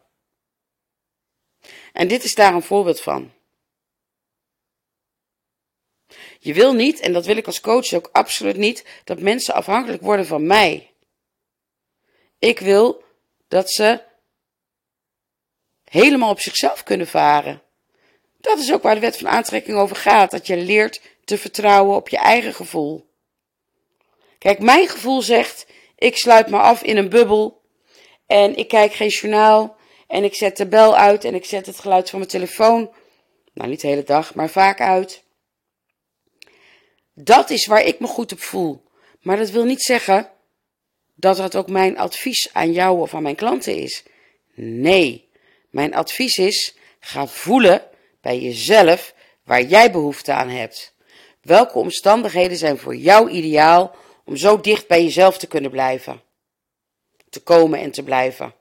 En 1.93 2.07
dit 2.07 2.23
is 2.23 2.35
daar 2.35 2.53
een 2.53 2.63
voorbeeld 2.63 3.01
van. 3.01 3.33
Je 6.39 6.53
wil 6.53 6.73
niet, 6.73 6.99
en 6.99 7.13
dat 7.13 7.25
wil 7.25 7.37
ik 7.37 7.45
als 7.45 7.61
coach 7.61 7.93
ook 7.93 8.09
absoluut 8.11 8.57
niet, 8.57 9.01
dat 9.03 9.19
mensen 9.19 9.53
afhankelijk 9.53 10.01
worden 10.01 10.25
van 10.25 10.47
mij. 10.47 10.93
Ik 12.39 12.59
wil 12.59 13.03
dat 13.47 13.71
ze 13.71 14.03
helemaal 15.83 16.29
op 16.29 16.39
zichzelf 16.39 16.83
kunnen 16.83 17.07
varen. 17.07 17.61
Dat 18.39 18.59
is 18.59 18.73
ook 18.73 18.83
waar 18.83 18.95
de 18.95 19.01
wet 19.01 19.17
van 19.17 19.27
aantrekking 19.27 19.77
over 19.77 19.95
gaat, 19.95 20.31
dat 20.31 20.47
je 20.47 20.57
leert 20.57 21.01
te 21.25 21.37
vertrouwen 21.37 21.95
op 21.95 22.09
je 22.09 22.17
eigen 22.17 22.53
gevoel. 22.53 23.05
Kijk, 24.37 24.59
mijn 24.59 24.87
gevoel 24.87 25.21
zegt, 25.21 25.67
ik 25.95 26.17
sluit 26.17 26.49
me 26.49 26.57
af 26.57 26.83
in 26.83 26.97
een 26.97 27.09
bubbel 27.09 27.61
en 28.25 28.57
ik 28.57 28.67
kijk 28.67 28.93
geen 28.93 29.07
journaal 29.07 29.75
en 30.07 30.23
ik 30.23 30.35
zet 30.35 30.57
de 30.57 30.67
bel 30.67 30.97
uit 30.97 31.23
en 31.23 31.35
ik 31.35 31.45
zet 31.45 31.65
het 31.65 31.79
geluid 31.79 32.09
van 32.09 32.19
mijn 32.19 32.31
telefoon, 32.31 32.91
nou 33.53 33.69
niet 33.69 33.81
de 33.81 33.87
hele 33.87 34.03
dag, 34.03 34.35
maar 34.35 34.49
vaak 34.49 34.81
uit. 34.81 35.23
Dat 37.13 37.49
is 37.49 37.65
waar 37.65 37.83
ik 37.83 37.99
me 37.99 38.07
goed 38.07 38.31
op 38.31 38.41
voel. 38.41 38.83
Maar 39.21 39.37
dat 39.37 39.49
wil 39.49 39.63
niet 39.63 39.81
zeggen 39.81 40.31
dat 41.15 41.37
dat 41.37 41.55
ook 41.55 41.69
mijn 41.69 41.97
advies 41.97 42.49
aan 42.53 42.71
jou 42.71 42.99
of 42.99 43.13
aan 43.13 43.23
mijn 43.23 43.35
klanten 43.35 43.75
is. 43.75 44.03
Nee, 44.53 45.29
mijn 45.69 45.95
advies 45.95 46.37
is: 46.37 46.75
ga 46.99 47.27
voelen 47.27 47.81
bij 48.27 48.39
jezelf 48.39 49.13
waar 49.43 49.61
jij 49.61 49.91
behoefte 49.91 50.33
aan 50.33 50.49
hebt. 50.49 50.93
Welke 51.41 51.77
omstandigheden 51.77 52.57
zijn 52.57 52.77
voor 52.77 52.95
jou 52.95 53.29
ideaal 53.29 53.95
om 54.25 54.35
zo 54.35 54.59
dicht 54.59 54.87
bij 54.87 55.03
jezelf 55.03 55.37
te 55.37 55.47
kunnen 55.47 55.71
blijven? 55.71 56.21
Te 57.29 57.39
komen 57.39 57.79
en 57.79 57.91
te 57.91 58.03
blijven. 58.03 58.53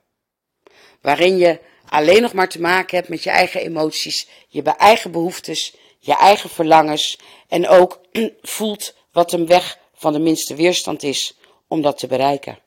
Waarin 1.00 1.38
je 1.38 1.60
alleen 1.88 2.22
nog 2.22 2.32
maar 2.32 2.48
te 2.48 2.60
maken 2.60 2.96
hebt 2.96 3.08
met 3.08 3.22
je 3.22 3.30
eigen 3.30 3.60
emoties, 3.60 4.28
je 4.48 4.62
eigen 4.62 5.10
behoeftes, 5.10 5.76
je 5.98 6.16
eigen 6.16 6.50
verlangens 6.50 7.18
en 7.48 7.68
ook 7.68 8.00
voelt 8.56 8.94
wat 9.12 9.32
een 9.32 9.46
weg 9.46 9.78
van 9.94 10.12
de 10.12 10.18
minste 10.18 10.54
weerstand 10.54 11.02
is 11.02 11.38
om 11.68 11.82
dat 11.82 11.98
te 11.98 12.06
bereiken. 12.06 12.58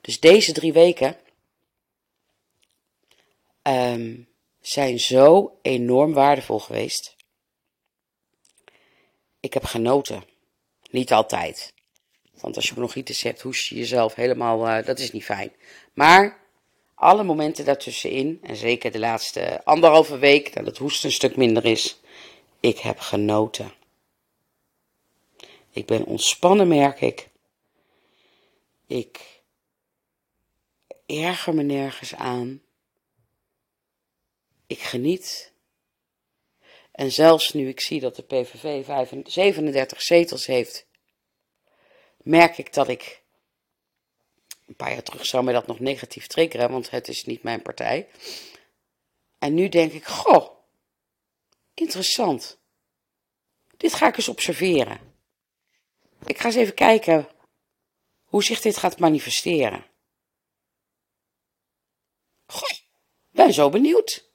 Dus 0.00 0.20
deze 0.20 0.52
drie 0.52 0.72
weken 0.72 1.16
um, 3.68 4.28
zijn 4.60 5.00
zo 5.00 5.58
enorm 5.62 6.12
waardevol 6.12 6.58
geweest. 6.58 7.16
Ik 9.40 9.54
heb 9.54 9.64
genoten. 9.64 10.24
Niet 10.90 11.12
altijd. 11.12 11.74
Want 12.40 12.56
als 12.56 12.68
je 12.68 12.74
bronchitis 12.74 13.22
hebt, 13.22 13.40
hoest 13.40 13.66
je 13.66 13.74
jezelf 13.74 14.14
helemaal, 14.14 14.68
uh, 14.68 14.86
dat 14.86 14.98
is 14.98 15.10
niet 15.10 15.24
fijn. 15.24 15.52
Maar 15.92 16.40
alle 16.94 17.22
momenten 17.22 17.64
daartussenin, 17.64 18.38
en 18.42 18.56
zeker 18.56 18.90
de 18.90 18.98
laatste 18.98 19.64
anderhalve 19.64 20.18
week, 20.18 20.54
dat 20.54 20.66
het 20.66 20.78
hoest 20.78 21.04
een 21.04 21.12
stuk 21.12 21.36
minder 21.36 21.64
is, 21.64 22.00
ik 22.60 22.78
heb 22.78 22.98
genoten. 22.98 23.72
Ik 25.70 25.86
ben 25.86 26.04
ontspannen, 26.04 26.68
merk 26.68 27.00
ik. 27.00 27.28
Ik 28.86 29.42
erger 31.06 31.54
me 31.54 31.62
nergens 31.62 32.14
aan. 32.14 32.63
Ik 34.66 34.80
geniet. 34.80 35.52
En 36.92 37.12
zelfs 37.12 37.52
nu 37.52 37.68
ik 37.68 37.80
zie 37.80 38.00
dat 38.00 38.16
de 38.16 38.22
PVV 38.22 38.86
37 39.26 40.02
zetels 40.02 40.46
heeft, 40.46 40.86
merk 42.16 42.58
ik 42.58 42.72
dat 42.72 42.88
ik. 42.88 43.22
Een 44.66 44.76
paar 44.76 44.92
jaar 44.92 45.02
terug 45.02 45.26
zou 45.26 45.44
mij 45.44 45.52
dat 45.54 45.66
nog 45.66 45.80
negatief 45.80 46.26
triggeren, 46.26 46.70
want 46.70 46.90
het 46.90 47.08
is 47.08 47.24
niet 47.24 47.42
mijn 47.42 47.62
partij. 47.62 48.08
En 49.38 49.54
nu 49.54 49.68
denk 49.68 49.92
ik: 49.92 50.04
Goh, 50.04 50.48
interessant. 51.74 52.58
Dit 53.76 53.94
ga 53.94 54.08
ik 54.08 54.16
eens 54.16 54.28
observeren. 54.28 55.00
Ik 56.26 56.38
ga 56.38 56.46
eens 56.46 56.54
even 56.54 56.74
kijken 56.74 57.28
hoe 58.24 58.44
zich 58.44 58.60
dit 58.60 58.76
gaat 58.76 58.98
manifesteren. 58.98 59.86
Goh, 62.46 62.78
ben 63.30 63.52
zo 63.52 63.70
benieuwd. 63.70 64.32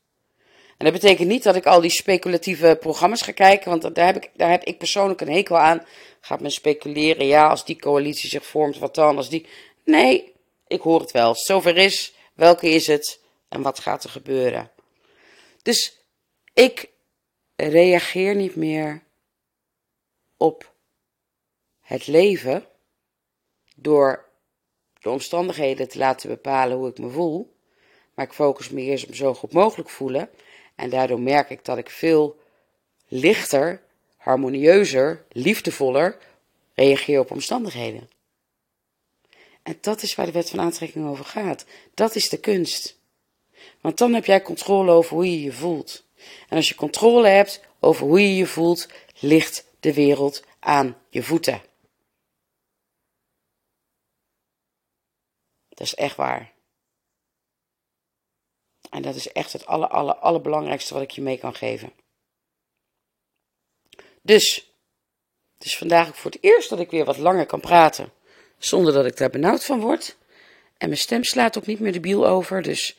En 0.80 0.86
dat 0.86 0.94
betekent 0.94 1.28
niet 1.28 1.44
dat 1.44 1.56
ik 1.56 1.65
al 1.65 1.82
die 1.82 1.92
speculatieve 1.92 2.78
programma's 2.80 3.22
ga 3.22 3.32
kijken, 3.32 3.70
want 3.70 3.96
daar 3.96 4.06
heb 4.06 4.15
ik, 4.15 4.32
daar 4.36 4.50
heb 4.50 4.63
ik 4.63 4.78
persoonlijk 4.78 5.22
een 5.22 5.32
hekel 5.32 5.58
aan. 5.58 5.86
Gaat 6.22 6.39
men 6.42 6.52
speculeren, 6.52 7.26
ja, 7.26 7.48
als 7.48 7.65
die 7.65 7.80
coalitie 7.80 8.30
zich 8.30 8.46
vormt, 8.46 8.78
wat 8.78 8.96
dan? 8.96 9.26
Die. 9.30 9.46
Nee, 9.84 10.34
ik 10.68 10.82
hoor 10.82 11.00
het 11.00 11.12
wel. 11.12 11.36
Zover 11.36 11.78
is, 11.78 12.13
welke 12.34 12.70
is 12.70 12.88
het 12.88 13.20
en 13.50 13.62
wat 13.62 13.80
gaat 13.80 14.04
er 14.04 14.10
gebeuren? 14.10 14.72
Dus 15.62 15.98
ik 16.54 16.89
reageer 17.56 18.36
niet 18.36 18.56
meer 18.56 19.04
op 20.38 20.74
het 21.82 22.08
leven 22.08 22.65
door 23.76 24.30
de 25.02 25.10
omstandigheden 25.10 25.88
te 25.88 25.98
laten 25.98 26.30
bepalen 26.30 26.78
hoe 26.78 26.89
ik 26.89 26.98
me 26.98 27.10
voel. 27.10 27.56
Maar 28.13 28.26
ik 28.26 28.34
focus 28.34 28.70
me 28.70 28.82
eerst 28.82 29.08
op 29.08 29.15
zo 29.15 29.34
goed 29.34 29.54
mogelijk 29.54 29.89
voelen. 29.89 30.30
En 30.80 30.89
daardoor 30.89 31.20
merk 31.20 31.50
ik 31.50 31.65
dat 31.65 31.78
ik 31.78 31.89
veel 31.89 32.39
lichter, 33.08 33.82
harmonieuzer, 34.18 35.26
liefdevoller 35.32 36.18
reageer 36.74 37.20
op 37.20 37.32
omstandigheden. 37.32 38.10
En 39.63 39.78
dat 39.82 40.02
is 40.02 40.15
waar 40.15 40.26
de 40.26 40.32
wet 40.32 40.50
van 40.50 40.60
aantrekking 40.60 41.08
over 41.08 41.26
gaat. 41.26 41.65
Dat 41.94 42.15
is 42.15 42.30
de 42.30 42.39
kunst. 42.39 42.98
Want 43.82 43.98
dan 43.98 44.13
heb 44.13 44.26
jij 44.26 44.42
controle 44.42 44.92
over 44.92 45.15
hoe 45.15 45.32
je 45.32 45.44
je 45.44 45.52
voelt. 45.52 46.04
En 46.50 46.58
als 46.58 46.70
je 46.70 46.76
controle 46.76 47.28
hebt 47.28 47.62
over 47.80 48.08
hoe 48.08 48.22
je 48.22 48.36
je 48.36 48.46
voelt, 48.46 48.88
ligt 49.20 49.65
de 49.80 49.94
wereld 49.94 50.44
aan 50.60 50.98
je 51.10 51.24
voeten. 51.24 51.62
Dat 55.70 55.88
is 55.88 55.96
echt 55.96 56.15
waar. 56.15 56.52
En 58.89 59.02
dat 59.02 59.15
is 59.15 59.32
echt 59.32 59.54
het 59.54 59.65
aller, 59.65 59.88
aller, 59.88 60.15
allerbelangrijkste 60.15 60.93
wat 60.93 61.04
ik 61.04 61.12
je 61.12 61.21
mee 61.21 61.38
kan 61.38 61.56
geven. 61.56 61.91
Dus, 64.21 64.71
het 65.58 65.67
is 65.67 65.78
vandaag 65.78 66.08
ook 66.08 66.15
voor 66.15 66.32
het 66.32 66.43
eerst 66.43 66.69
dat 66.69 66.80
ik 66.80 66.91
weer 66.91 67.06
wat 67.06 67.17
langer 67.17 67.45
kan 67.45 67.60
praten. 67.60 68.12
Zonder 68.58 68.93
dat 68.93 69.06
ik 69.06 69.17
daar 69.17 69.30
benauwd 69.30 69.65
van 69.65 69.80
word. 69.80 70.17
En 70.78 70.88
mijn 70.88 70.99
stem 70.99 71.23
slaat 71.23 71.58
ook 71.58 71.65
niet 71.65 71.80
meer 71.80 71.91
de 71.91 71.99
biel 71.99 72.28
over. 72.28 72.62
Dus 72.62 72.97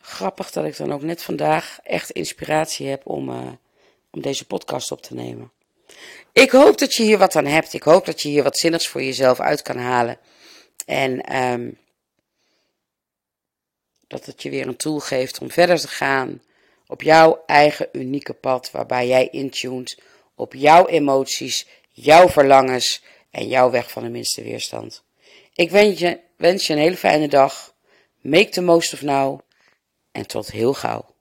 grappig 0.00 0.50
dat 0.50 0.64
ik 0.64 0.76
dan 0.76 0.92
ook 0.92 1.02
net 1.02 1.22
vandaag 1.22 1.78
echt 1.82 2.10
inspiratie 2.10 2.86
heb 2.86 3.06
om, 3.06 3.28
uh, 3.28 3.52
om 4.10 4.20
deze 4.20 4.46
podcast 4.46 4.92
op 4.92 5.02
te 5.02 5.14
nemen. 5.14 5.52
Ik 6.32 6.50
hoop 6.50 6.78
dat 6.78 6.94
je 6.94 7.02
hier 7.02 7.18
wat 7.18 7.36
aan 7.36 7.46
hebt. 7.46 7.72
Ik 7.72 7.82
hoop 7.82 8.04
dat 8.04 8.22
je 8.22 8.28
hier 8.28 8.42
wat 8.42 8.58
zinnigs 8.58 8.88
voor 8.88 9.02
jezelf 9.02 9.40
uit 9.40 9.62
kan 9.62 9.78
halen. 9.78 10.18
En 10.86 11.36
um, 11.36 11.78
dat 14.06 14.26
het 14.26 14.42
je 14.42 14.50
weer 14.50 14.66
een 14.66 14.76
tool 14.76 14.98
geeft 14.98 15.40
om 15.40 15.50
verder 15.50 15.80
te 15.80 15.88
gaan 15.88 16.42
op 16.86 17.02
jouw 17.02 17.42
eigen 17.46 17.88
unieke 17.92 18.32
pad, 18.32 18.70
waarbij 18.70 19.06
jij 19.06 19.28
intuned 19.28 19.98
op 20.34 20.54
jouw 20.54 20.86
emoties, 20.86 21.66
jouw 21.90 22.28
verlangens 22.28 23.02
en 23.30 23.48
jouw 23.48 23.70
weg 23.70 23.90
van 23.90 24.02
de 24.02 24.08
minste 24.08 24.42
weerstand. 24.42 25.04
Ik 25.54 25.70
wens 25.70 25.98
je, 25.98 26.20
wens 26.36 26.66
je 26.66 26.72
een 26.72 26.78
hele 26.78 26.96
fijne 26.96 27.28
dag. 27.28 27.74
Make 28.20 28.48
the 28.48 28.60
most 28.60 28.92
of 28.92 29.02
now. 29.02 29.40
En 30.12 30.26
tot 30.26 30.50
heel 30.50 30.74
gauw. 30.74 31.15